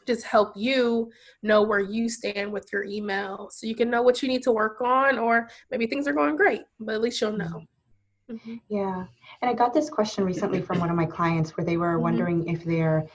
[0.07, 1.11] just help you
[1.43, 4.53] know where you stand with your email so you can know what you need to
[4.53, 7.65] work on or maybe things are going great but at least you'll know
[8.31, 8.57] mm-hmm.
[8.69, 9.05] yeah
[9.41, 12.03] and i got this question recently from one of my clients where they were mm-hmm.
[12.03, 13.07] wondering if they're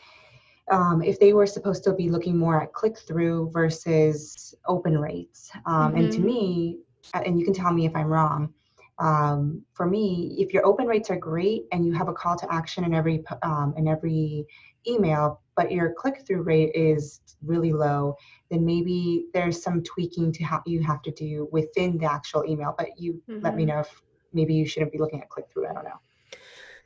[0.71, 5.52] um, if they were supposed to be looking more at click through versus open rates
[5.65, 5.97] um, mm-hmm.
[5.97, 6.28] and to mm-hmm.
[6.28, 6.80] me
[7.13, 8.54] and you can tell me if i'm wrong
[9.00, 12.54] um, for me if your open rates are great and you have a call to
[12.54, 14.45] action in every um, in every
[14.88, 18.15] email, but your click through rate is really low,
[18.50, 22.74] then maybe there's some tweaking to how you have to do within the actual email.
[22.78, 23.41] But you mm-hmm.
[23.41, 23.76] let me mm-hmm.
[23.76, 24.02] know if
[24.34, 25.67] maybe you shouldn't be looking at click through.
[25.67, 26.00] I don't know.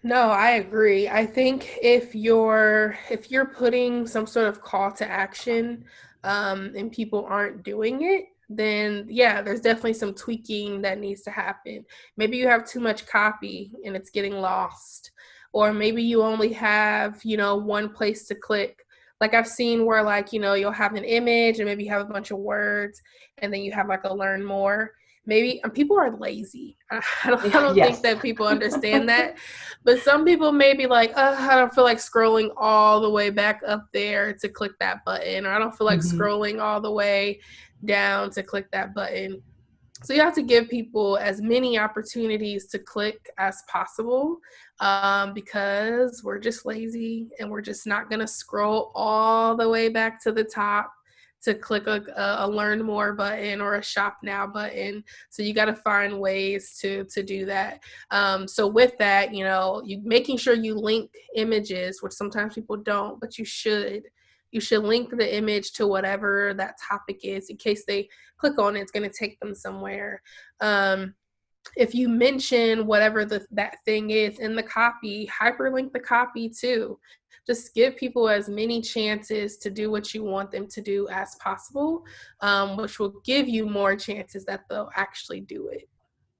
[0.04, 1.10] No, I agree.
[1.10, 5.84] I think if you're if you're putting some sort of call to action
[6.24, 11.32] um, and people aren't doing it, then yeah, there's definitely some tweaking that needs to
[11.32, 11.86] happen.
[12.18, 15.10] Maybe you have too much copy and it's getting lost.
[15.54, 18.86] Or maybe you only have, you know, one place to click.
[19.22, 22.08] Like I've seen where like, you know, you'll have an image and maybe you have
[22.08, 23.02] a bunch of words
[23.40, 24.92] and then you have like a learn more
[25.26, 26.78] maybe people are lazy.
[26.92, 28.00] I don't, I don't yes.
[28.00, 29.38] think that people understand that.
[29.84, 33.30] But some people may be like, oh, I don't feel like scrolling all the way
[33.30, 36.20] back up there to click that button, or I don't feel like mm-hmm.
[36.20, 37.40] scrolling all the way
[37.84, 39.42] down to click that button.
[40.04, 44.38] So you have to give people as many opportunities to click as possible
[44.80, 49.90] um, because we're just lazy and we're just not going to scroll all the way
[49.90, 50.92] back to the top
[51.46, 52.04] to click a,
[52.40, 55.04] a, learn more button or a shop now button.
[55.30, 57.82] So you got to find ways to to do that.
[58.12, 62.78] Um, so with that you know you making sure you link images which sometimes people
[62.78, 64.04] don't but you should.
[64.52, 68.78] You should link the image to whatever that topic is in case they click on
[68.78, 70.22] it it's going to take them somewhere.
[70.62, 71.16] Um,
[71.76, 76.98] if you mention whatever the, that thing is in the copy hyperlink the copy too
[77.46, 81.36] just give people as many chances to do what you want them to do as
[81.36, 82.04] possible,
[82.42, 85.88] um, which will give you more chances that they'll actually do it.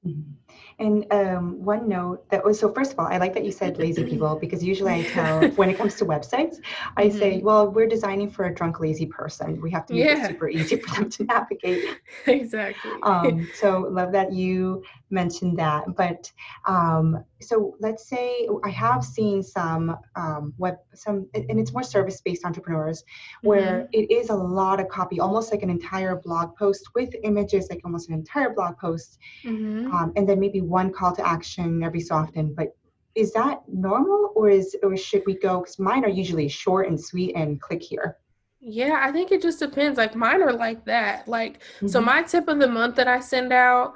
[0.06, 0.32] Mm-hmm.
[0.78, 3.78] And um, one note that was so, first of all, I like that you said
[3.78, 6.58] lazy people because usually I tell when it comes to websites,
[6.98, 7.18] I mm-hmm.
[7.18, 9.62] say, well, we're designing for a drunk, lazy person.
[9.62, 10.26] We have to make yeah.
[10.26, 11.86] it super easy for them to navigate.
[12.28, 12.92] exactly.
[13.04, 15.96] Um, so, love that you mentioned that.
[15.96, 16.32] But
[16.66, 22.22] um, so let's say I have seen some um, web, some, and it's more service
[22.22, 23.04] based entrepreneurs
[23.42, 23.88] where mm-hmm.
[23.94, 27.82] it is a lot of copy, almost like an entire blog post with images, like
[27.86, 29.18] almost an entire blog post.
[29.44, 29.95] Mm-hmm.
[29.96, 32.54] Um, and then maybe one call to action every so often.
[32.54, 32.76] But
[33.16, 37.00] is that normal or is or should we go because mine are usually short and
[37.00, 38.18] sweet and click here
[38.60, 41.88] yeah i think it just depends like mine are like that like mm-hmm.
[41.88, 43.94] so my tip of the month that i send out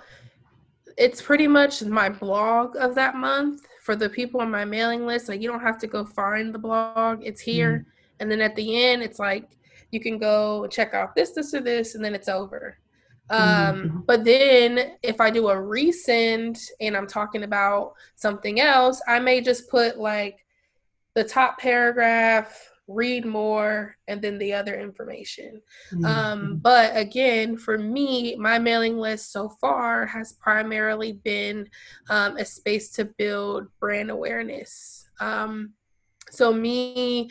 [0.99, 5.29] it's pretty much my blog of that month for the people on my mailing list.
[5.29, 7.71] Like you don't have to go find the blog; it's here.
[7.71, 7.89] Mm-hmm.
[8.19, 9.49] And then at the end, it's like
[9.91, 12.77] you can go check out this, this, or this, and then it's over.
[13.29, 13.99] Um, mm-hmm.
[14.07, 19.41] But then if I do a resend and I'm talking about something else, I may
[19.41, 20.45] just put like
[21.13, 25.61] the top paragraph read more, and then the other information.
[25.91, 26.05] Mm-hmm.
[26.05, 31.69] Um, but again, for me, my mailing list so far has primarily been
[32.09, 35.07] um, a space to build brand awareness.
[35.19, 35.73] Um,
[36.31, 37.29] so, me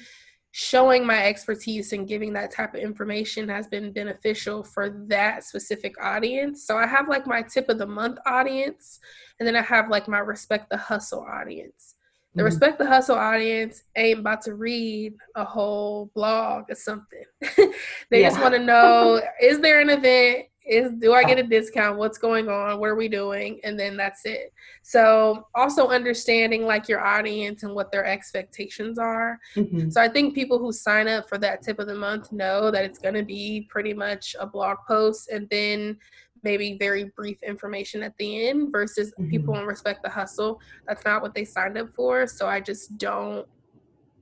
[0.53, 5.95] showing my expertise and giving that type of information has been beneficial for that specific
[6.03, 6.67] audience.
[6.67, 8.99] So I have like my tip of the month audience,
[9.39, 11.95] and then I have like my respect the hustle audience.
[12.35, 12.47] The mm-hmm.
[12.47, 17.25] Respect the Hustle audience ain't about to read a whole blog or something.
[17.41, 18.29] they yeah.
[18.29, 20.47] just want to know is there an event?
[20.69, 21.99] Is do I get a discount?
[21.99, 22.79] What's going on?
[22.79, 23.61] What are we doing?
[23.65, 24.53] And then that's it.
[24.83, 29.39] So also understanding like your audience and what their expectations are.
[29.57, 29.91] Mm-hmm.
[29.91, 32.85] So I think people who sign up for that tip of the month know that
[32.85, 35.97] it's gonna be pretty much a blog post and then
[36.43, 39.31] maybe very brief information at the end versus mm-hmm.
[39.31, 42.97] people on respect the hustle that's not what they signed up for so i just
[42.99, 43.47] don't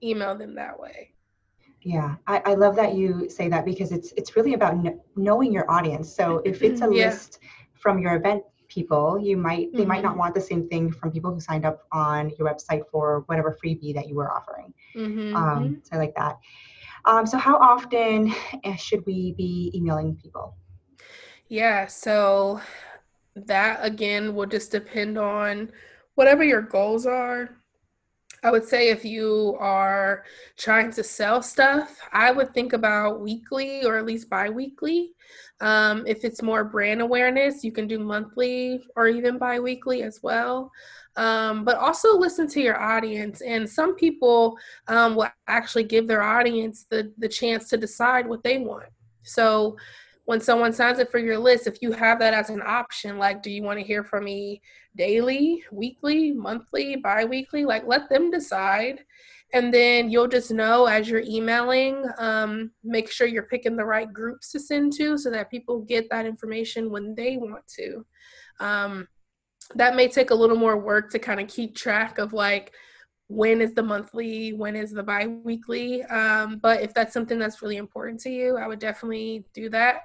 [0.03, 1.13] email them that way
[1.87, 5.53] yeah I, I love that you say that because it's it's really about kn- knowing
[5.53, 7.07] your audience so if it's a yeah.
[7.07, 7.39] list
[7.75, 9.89] from your event people you might they mm-hmm.
[9.89, 10.21] might not mm-hmm.
[10.21, 13.95] want the same thing from people who signed up on your website for whatever freebie
[13.95, 15.37] that you were offering mm-hmm.
[15.37, 16.39] um, so i like that
[17.05, 20.57] um, so how often eh, should we be emailing people
[21.49, 22.61] yeah, so
[23.35, 25.71] that again will just depend on
[26.15, 27.51] whatever your goals are.
[28.47, 30.23] I would say if you are
[30.57, 35.15] trying to sell stuff, I would think about weekly or at least bi weekly.
[35.61, 40.23] Um, if it's more brand awareness, you can do monthly or even bi weekly as
[40.23, 40.71] well.
[41.17, 43.41] Um, but also listen to your audience.
[43.41, 44.57] And some people
[44.87, 48.91] um, will actually give their audience the, the chance to decide what they want.
[49.25, 49.77] So
[50.27, 53.43] when someone signs up for your list, if you have that as an option, like,
[53.43, 54.61] do you want to hear from me
[54.97, 57.65] daily, weekly, monthly, bi weekly?
[57.65, 59.05] Like, let them decide.
[59.55, 64.13] And then you'll just know as you're emailing, um, make sure you're picking the right
[64.13, 68.05] groups to send to so that people get that information when they want to.
[68.59, 69.07] Um,
[69.77, 72.73] that may take a little more work to kind of keep track of like
[73.29, 76.05] when is the monthly, when is the bi-weekly.
[76.05, 80.03] Um, but if that's something that's really important to you, I would definitely do that.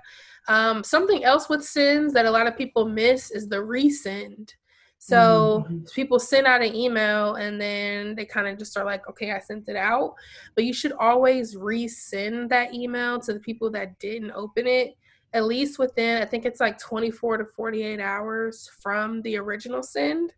[0.48, 4.54] Um, something else with sends that a lot of people miss is the resend.
[4.98, 5.84] So mm-hmm.
[5.96, 9.40] people send out an email and then they kind of just are like, okay, I
[9.40, 10.14] sent it out.
[10.56, 14.96] But you should always resend that email to the people that didn't open it
[15.34, 20.34] at least within, I think it's like 24 to 48 hours from the original send.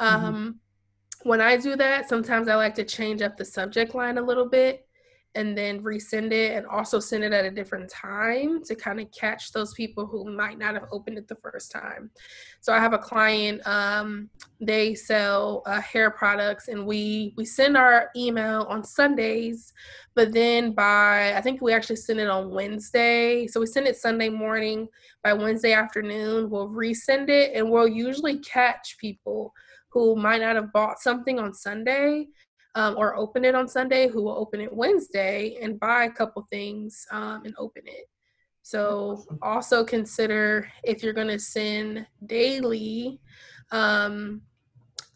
[0.00, 0.24] Mm-hmm.
[0.24, 0.50] Um, mm-hmm.
[1.22, 4.48] When I do that, sometimes I like to change up the subject line a little
[4.48, 4.86] bit
[5.36, 9.10] and then resend it and also send it at a different time to kind of
[9.12, 12.10] catch those people who might not have opened it the first time.
[12.60, 14.28] So I have a client, um,
[14.60, 19.72] they sell uh, hair products and we we send our email on Sundays,
[20.14, 23.46] but then by I think we actually send it on Wednesday.
[23.46, 24.88] So we send it Sunday morning.
[25.22, 29.52] By Wednesday afternoon, we'll resend it and we'll usually catch people
[29.92, 32.26] who might not have bought something on Sunday
[32.74, 36.46] um, or open it on Sunday, who will open it Wednesday and buy a couple
[36.50, 38.06] things um, and open it.
[38.62, 43.20] So also consider if you're going to send daily,
[43.72, 44.42] um,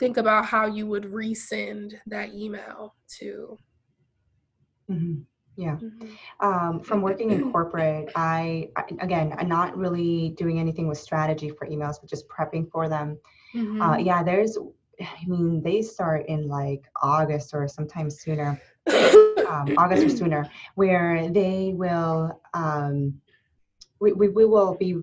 [0.00, 3.56] think about how you would resend that email to.
[4.90, 5.20] Mm-hmm.
[5.56, 5.76] Yeah.
[5.76, 6.46] Mm-hmm.
[6.46, 11.50] Um, from working in corporate, I, I, again, I'm not really doing anything with strategy
[11.50, 13.18] for emails, but just prepping for them.
[13.54, 13.80] Mm-hmm.
[13.80, 14.58] Uh, yeah, there's
[15.00, 18.60] I mean, they start in like August or sometimes sooner,
[19.48, 23.14] um, August or sooner, where they will, um,
[24.00, 24.96] we, we, we will be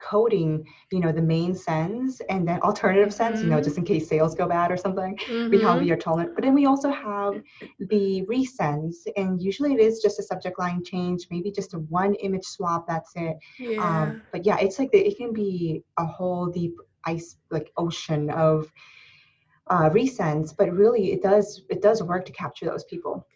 [0.00, 3.48] coding, you know, the main sends and then alternative sends, mm-hmm.
[3.48, 5.16] you know, just in case sales go bad or something.
[5.16, 5.50] Mm-hmm.
[5.50, 7.42] We have your tolerant, but then we also have
[7.78, 12.14] the resends, and usually it is just a subject line change, maybe just a one
[12.16, 12.86] image swap.
[12.86, 13.36] That's it.
[13.58, 13.82] Yeah.
[13.82, 16.76] Um, but yeah, it's like the, it can be a whole deep
[17.06, 18.72] ice like ocean of
[19.68, 23.26] uh, resends, but really it does it does work to capture those people.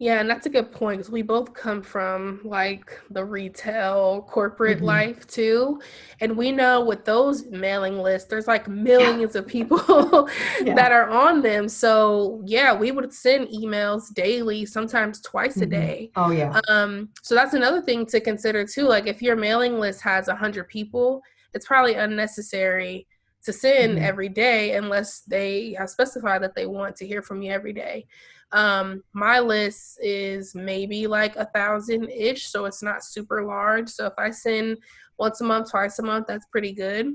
[0.00, 4.78] Yeah, and that's a good point because we both come from like the retail corporate
[4.78, 4.86] mm-hmm.
[4.86, 5.80] life too.
[6.20, 9.40] And we know with those mailing lists, there's like millions yeah.
[9.40, 9.78] of people
[10.62, 10.74] yeah.
[10.74, 11.68] that are on them.
[11.68, 15.62] So yeah, we would send emails daily, sometimes twice mm-hmm.
[15.62, 16.10] a day.
[16.16, 16.60] Oh yeah.
[16.68, 18.88] Um, so that's another thing to consider too.
[18.88, 21.22] Like if your mailing list has a hundred people,
[21.54, 23.06] it's probably unnecessary
[23.44, 24.04] to send mm-hmm.
[24.04, 28.06] every day unless they have specified that they want to hear from you every day.
[28.52, 33.88] Um, my list is maybe like a thousand ish, so it's not super large.
[33.88, 34.78] So if I send
[35.18, 37.12] once a month, twice a month, that's pretty good.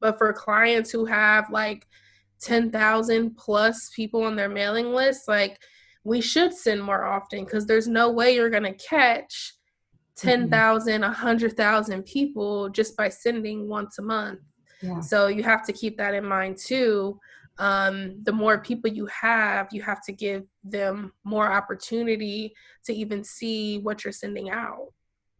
[0.00, 1.86] But for clients who have like
[2.40, 5.58] 10,000 plus people on their mailing list, like
[6.04, 9.54] we should send more often because there's no way you're going to catch.
[10.20, 14.40] 10,000, 100,000 people just by sending once a month.
[15.02, 17.18] So you have to keep that in mind too.
[17.58, 22.54] Um, the more people you have, you have to give them more opportunity
[22.86, 24.88] to even see what you're sending out.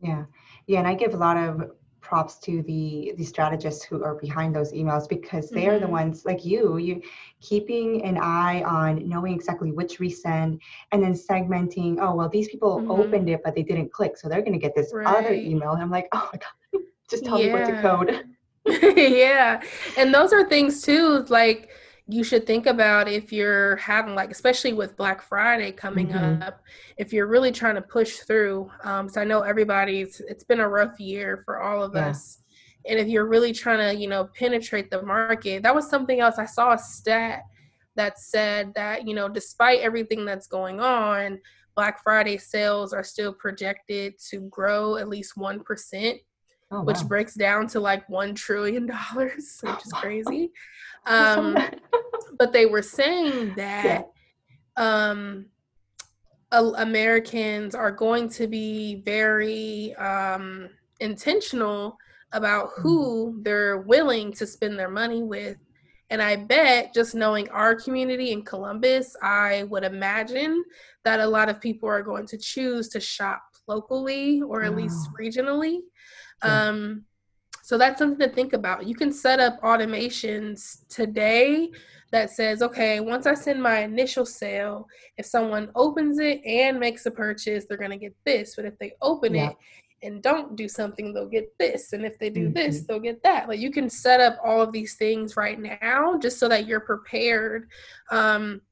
[0.02, 0.24] Yeah,
[0.66, 1.70] yeah, and I give a lot of
[2.10, 5.70] props to the the strategists who are behind those emails because they mm-hmm.
[5.70, 6.00] are the mm-hmm.
[6.00, 7.00] ones like you you
[7.40, 10.58] keeping an eye on knowing exactly which resend
[10.90, 12.90] and then segmenting oh well these people mm-hmm.
[12.90, 15.06] opened it but they didn't click so they're going to get this right.
[15.06, 17.46] other email and i'm like oh my god just tell yeah.
[17.46, 18.24] me what to code
[18.66, 19.62] yeah.
[19.96, 21.70] And those are things too, like
[22.12, 26.42] you should think about if you're having like especially with black friday coming mm-hmm.
[26.42, 26.60] up
[26.96, 30.68] if you're really trying to push through um so i know everybody's it's been a
[30.68, 32.08] rough year for all of yeah.
[32.08, 32.42] us
[32.86, 36.38] and if you're really trying to you know penetrate the market that was something else
[36.38, 37.42] i saw a stat
[37.96, 41.38] that said that you know despite everything that's going on
[41.76, 46.20] black friday sales are still projected to grow at least 1%
[46.70, 47.08] oh, which wow.
[47.08, 50.52] breaks down to like one trillion dollars, which is crazy.
[51.06, 51.56] Um,
[52.38, 54.10] but they were saying that
[54.76, 55.46] um,
[56.52, 60.68] Americans are going to be very um,
[61.00, 61.96] intentional
[62.32, 63.42] about who mm-hmm.
[63.42, 65.56] they're willing to spend their money with.
[66.10, 70.64] And I bet just knowing our community in Columbus, I would imagine
[71.04, 74.78] that a lot of people are going to choose to shop locally or at wow.
[74.78, 75.78] least regionally.
[76.42, 77.04] Um,
[77.62, 78.86] so that's something to think about.
[78.86, 81.70] You can set up automations today
[82.10, 87.06] that says, okay, once I send my initial sale, if someone opens it and makes
[87.06, 88.56] a purchase, they're going to get this.
[88.56, 89.50] But if they open yeah.
[89.50, 89.56] it
[90.02, 91.92] and don't do something, they'll get this.
[91.92, 92.54] And if they do mm-hmm.
[92.54, 93.48] this, they'll get that.
[93.48, 96.80] Like you can set up all of these things right now just so that you're
[96.80, 97.68] prepared.
[98.10, 98.62] Um,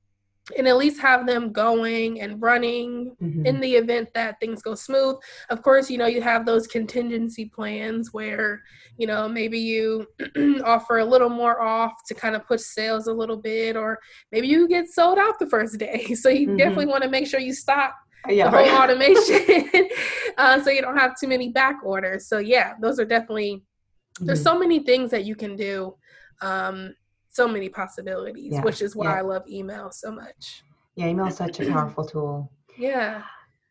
[0.57, 3.45] and at least have them going and running mm-hmm.
[3.45, 5.17] in the event that things go smooth.
[5.51, 8.63] Of course, you know, you have those contingency plans where,
[8.97, 10.07] you know, maybe you
[10.65, 13.99] offer a little more off to kind of push sales a little bit, or
[14.33, 16.07] maybe you get sold out the first day.
[16.19, 16.57] So you mm-hmm.
[16.57, 17.95] definitely want to make sure you stop
[18.29, 18.81] yeah, the whole right.
[18.91, 19.89] automation
[20.39, 22.27] uh, so you don't have too many back orders.
[22.27, 24.27] So, yeah, those are definitely, mm-hmm.
[24.27, 25.95] there's so many things that you can do.
[26.41, 26.95] Um,
[27.29, 28.62] so many possibilities, yeah.
[28.62, 29.18] which is why yeah.
[29.18, 30.62] I love email so much.
[30.97, 32.51] Yeah, email is such a powerful tool.
[32.76, 33.22] Yeah.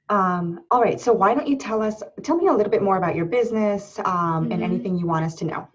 [0.09, 0.99] Um, all right.
[0.99, 3.99] So why don't you tell us, tell me a little bit more about your business
[3.99, 4.05] um,
[4.43, 4.51] Mm-hmm.
[4.53, 5.67] and anything you want us to know.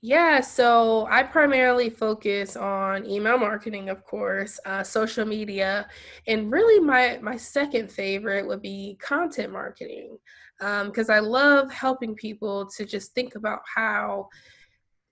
[0.00, 5.88] Yeah, so I primarily focus on email marketing, of course, uh, social media,
[6.28, 10.16] and really my my second favorite would be content marketing,
[10.60, 14.28] because I love helping people to just think about how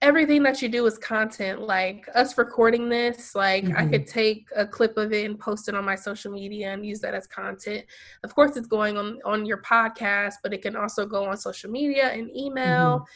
[0.01, 1.61] everything that you do is content.
[1.61, 3.91] Like us recording this, like I Mhm.
[3.91, 6.99] could take a clip of it and post it on my social media and use
[7.01, 7.85] that as content.
[8.23, 11.71] Of course, it's going on on your podcast, but it can also go on social
[11.71, 13.07] media and email.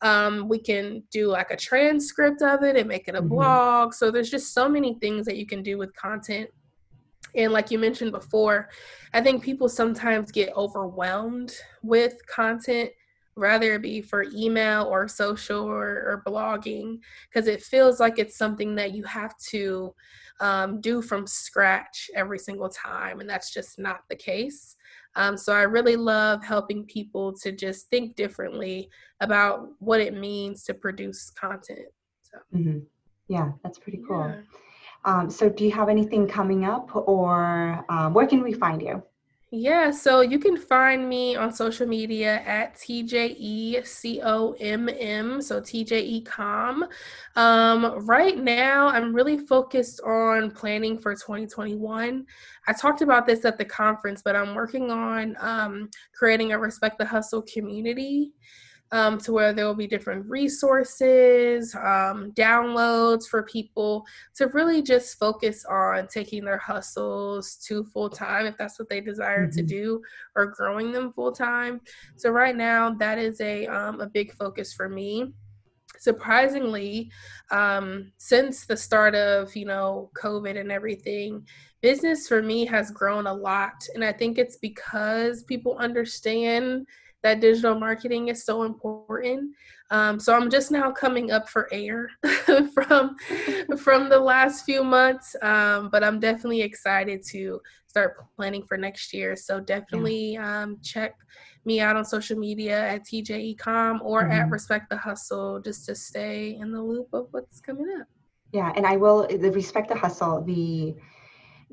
[0.00, 3.28] Um, we can do like a transcript of it and make it a Mhm.
[3.28, 3.94] blog.
[3.94, 6.50] So there's just so many things that you can do with content.
[7.34, 8.68] And like you mentioned before,
[9.12, 12.90] I think people sometimes get overwhelmed with content,
[13.36, 18.36] rather it be for email or social or, or blogging, because it feels like it's
[18.36, 19.94] something that you have to
[20.40, 23.20] um, do from scratch every single time.
[23.20, 24.76] And that's just not the case.
[25.14, 28.88] Um, so I really love helping people to just think differently
[29.20, 31.88] about what it means to produce content.
[32.22, 32.86] So, Mhm.
[33.28, 34.26] Yeah, that's pretty cool.
[34.28, 34.42] yeah.
[35.04, 39.02] Um, so do you have anything coming up or um, where can we find you?
[39.54, 43.82] Yeah, so you can find me on social media at TJECOMM,
[45.42, 46.88] so TJECOM.
[47.36, 52.24] Um, right now, I'm really focused on planning for 2021.
[52.66, 56.96] I talked about this at the conference, but I'm working on um, creating a Respect
[56.96, 58.32] the Hustle community.
[58.94, 65.18] Um, to where there will be different resources, um, downloads for people to really just
[65.18, 69.66] focus on taking their hustles to full time if that's what they desire to Mhm.
[69.66, 70.02] do,
[70.36, 71.80] or growing them full time.
[72.16, 75.32] So right now, that is a um, a big focus for me.
[75.98, 77.10] Surprisingly,
[77.50, 81.46] um, since the start of you know COVID and everything,
[81.80, 86.86] business for me has grown a lot, and I think it's because people understand
[87.22, 89.54] that digital marketing is so important.
[89.90, 92.08] Um, so I'm just now coming up for air
[92.74, 93.16] from
[93.78, 99.12] from the last few months, um, but I'm definitely excited to start planning for next
[99.12, 99.36] year.
[99.36, 101.14] So definitely um, check
[101.64, 104.50] me out on social media at TJEcom or at Mhm.
[104.50, 108.08] Respect the Hustle just to stay in the loop of what's coming up.
[108.52, 110.94] Yeah, and I will the respect the hustle, the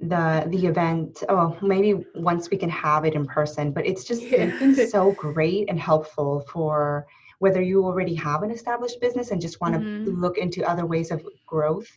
[0.02, 1.24] the the event.
[1.30, 4.44] Oh, maybe once we can have it in person, but it's just Yeah.
[4.44, 7.06] it's been so great and helpful for
[7.40, 10.22] whether you already have an established business and just want to Mhm.
[10.22, 11.88] look into other ways of growth,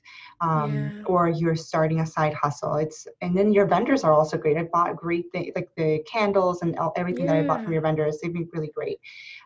[0.41, 1.05] um, Yeah.
[1.07, 2.77] or you're starting a side hustle.
[2.77, 4.57] It's and then your vendors are also great.
[4.57, 7.83] I bought great things like the candles and all, everything that I bought from your
[7.83, 8.19] vendors.
[8.23, 8.99] They've been really great.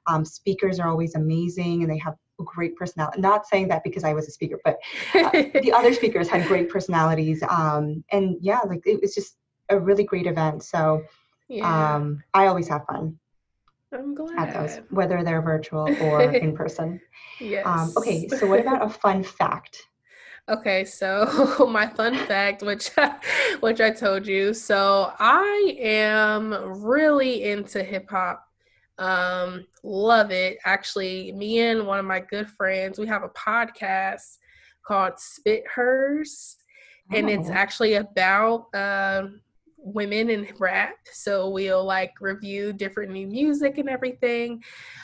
[0.07, 2.15] Um, speakers are always amazing and they have
[2.45, 3.21] great personality.
[3.21, 4.79] Not saying that because I was a speaker, but
[5.15, 5.31] uh,
[5.63, 9.37] the other speakers had great personalities um and yeah like it was just
[9.71, 11.03] a really great event so
[11.49, 13.19] yeah, um i always have fun
[13.93, 14.85] I'm at those glad.
[14.91, 17.01] whether they're virtual or in person
[17.41, 17.67] Yes.
[17.67, 19.79] um okay so what about a fun fact
[20.49, 22.91] Okay, so my fun fact, which
[23.61, 28.46] which I told you, so I am really into hip hop.
[28.99, 30.59] Um, love it.
[30.65, 34.39] Actually, me and one of my good friends, we have a podcast
[34.87, 36.57] called Spit Hers,
[37.13, 39.41] and it's Oh, actually about um
[39.87, 40.97] women in rap.
[41.13, 44.63] So we'll like review different new music and everything.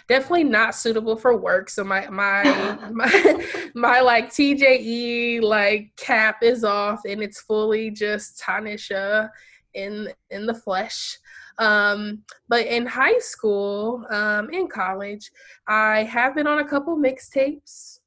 [0.09, 1.70] Definitely not suitable for work.
[1.70, 2.43] So my my
[2.90, 9.30] my my like TJE like cap is off and it's fully just Tonnisha
[9.74, 11.18] in in the flesh.
[11.59, 15.30] Um, but in high school, um, in college,
[15.68, 18.00] I have been on a couple mixtapes.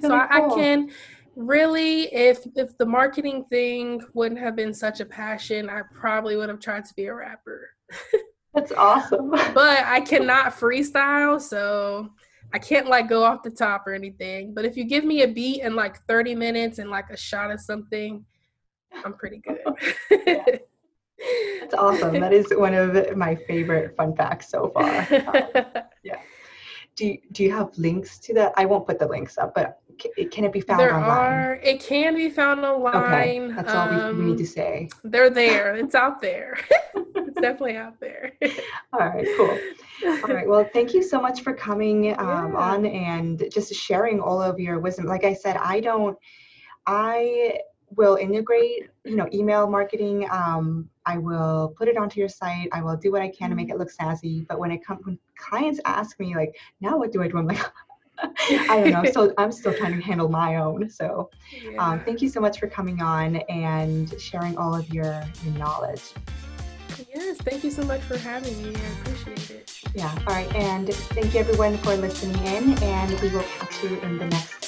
[0.00, 0.90] So I, I can
[1.34, 6.50] really if if the marketing thing wouldn't have been such a passion i probably would
[6.50, 7.70] have tried to be a rapper.
[8.54, 9.30] That's awesome.
[9.30, 12.10] But i cannot freestyle so
[12.52, 14.52] i can't like go off the top or anything.
[14.54, 17.50] But if you give me a beat in like 30 minutes and like a shot
[17.50, 18.24] of something
[19.04, 20.60] i'm pretty good
[21.60, 22.20] that's awesome.
[22.20, 25.06] That is one of my favorite fun facts so far.
[26.14, 26.18] Um,
[26.94, 28.52] do you, do you have links to that?
[28.58, 31.08] I won't put the links up but ca- can it be found there online?
[31.08, 33.02] are it can be found online.
[33.04, 34.90] okay that's all we, we need um, to say.
[35.02, 35.74] they're there.
[35.82, 36.58] It's out there.
[37.14, 38.32] It's definitely out there.
[38.92, 39.58] All right cool.
[40.04, 40.46] All right.
[40.46, 42.58] Well, thank you so much for coming um, Yeah.
[42.58, 45.06] on and just sharing all of your wisdom.
[45.06, 46.18] Like I said, I don't,
[46.86, 47.58] I
[47.96, 50.26] will integrate, you know, email marketing.
[50.30, 52.68] Um, I will put it onto your site.
[52.72, 54.46] I will do what I can to make it look snazzy.
[54.46, 57.38] But when it comes, when clients ask me like, now what do I do?
[57.38, 57.58] I'm like,
[58.68, 59.04] I don't know.
[59.10, 60.88] So I'm still trying to handle my own.
[60.88, 61.30] So
[61.78, 66.12] um, thank you so much for coming on and sharing all of your, your knowledge.
[67.14, 68.74] Yes, thank you so much for having me.
[68.74, 69.82] I appreciate it.
[69.94, 70.54] Yeah, all right.
[70.54, 74.62] And thank you everyone for listening in, and we will catch you in the next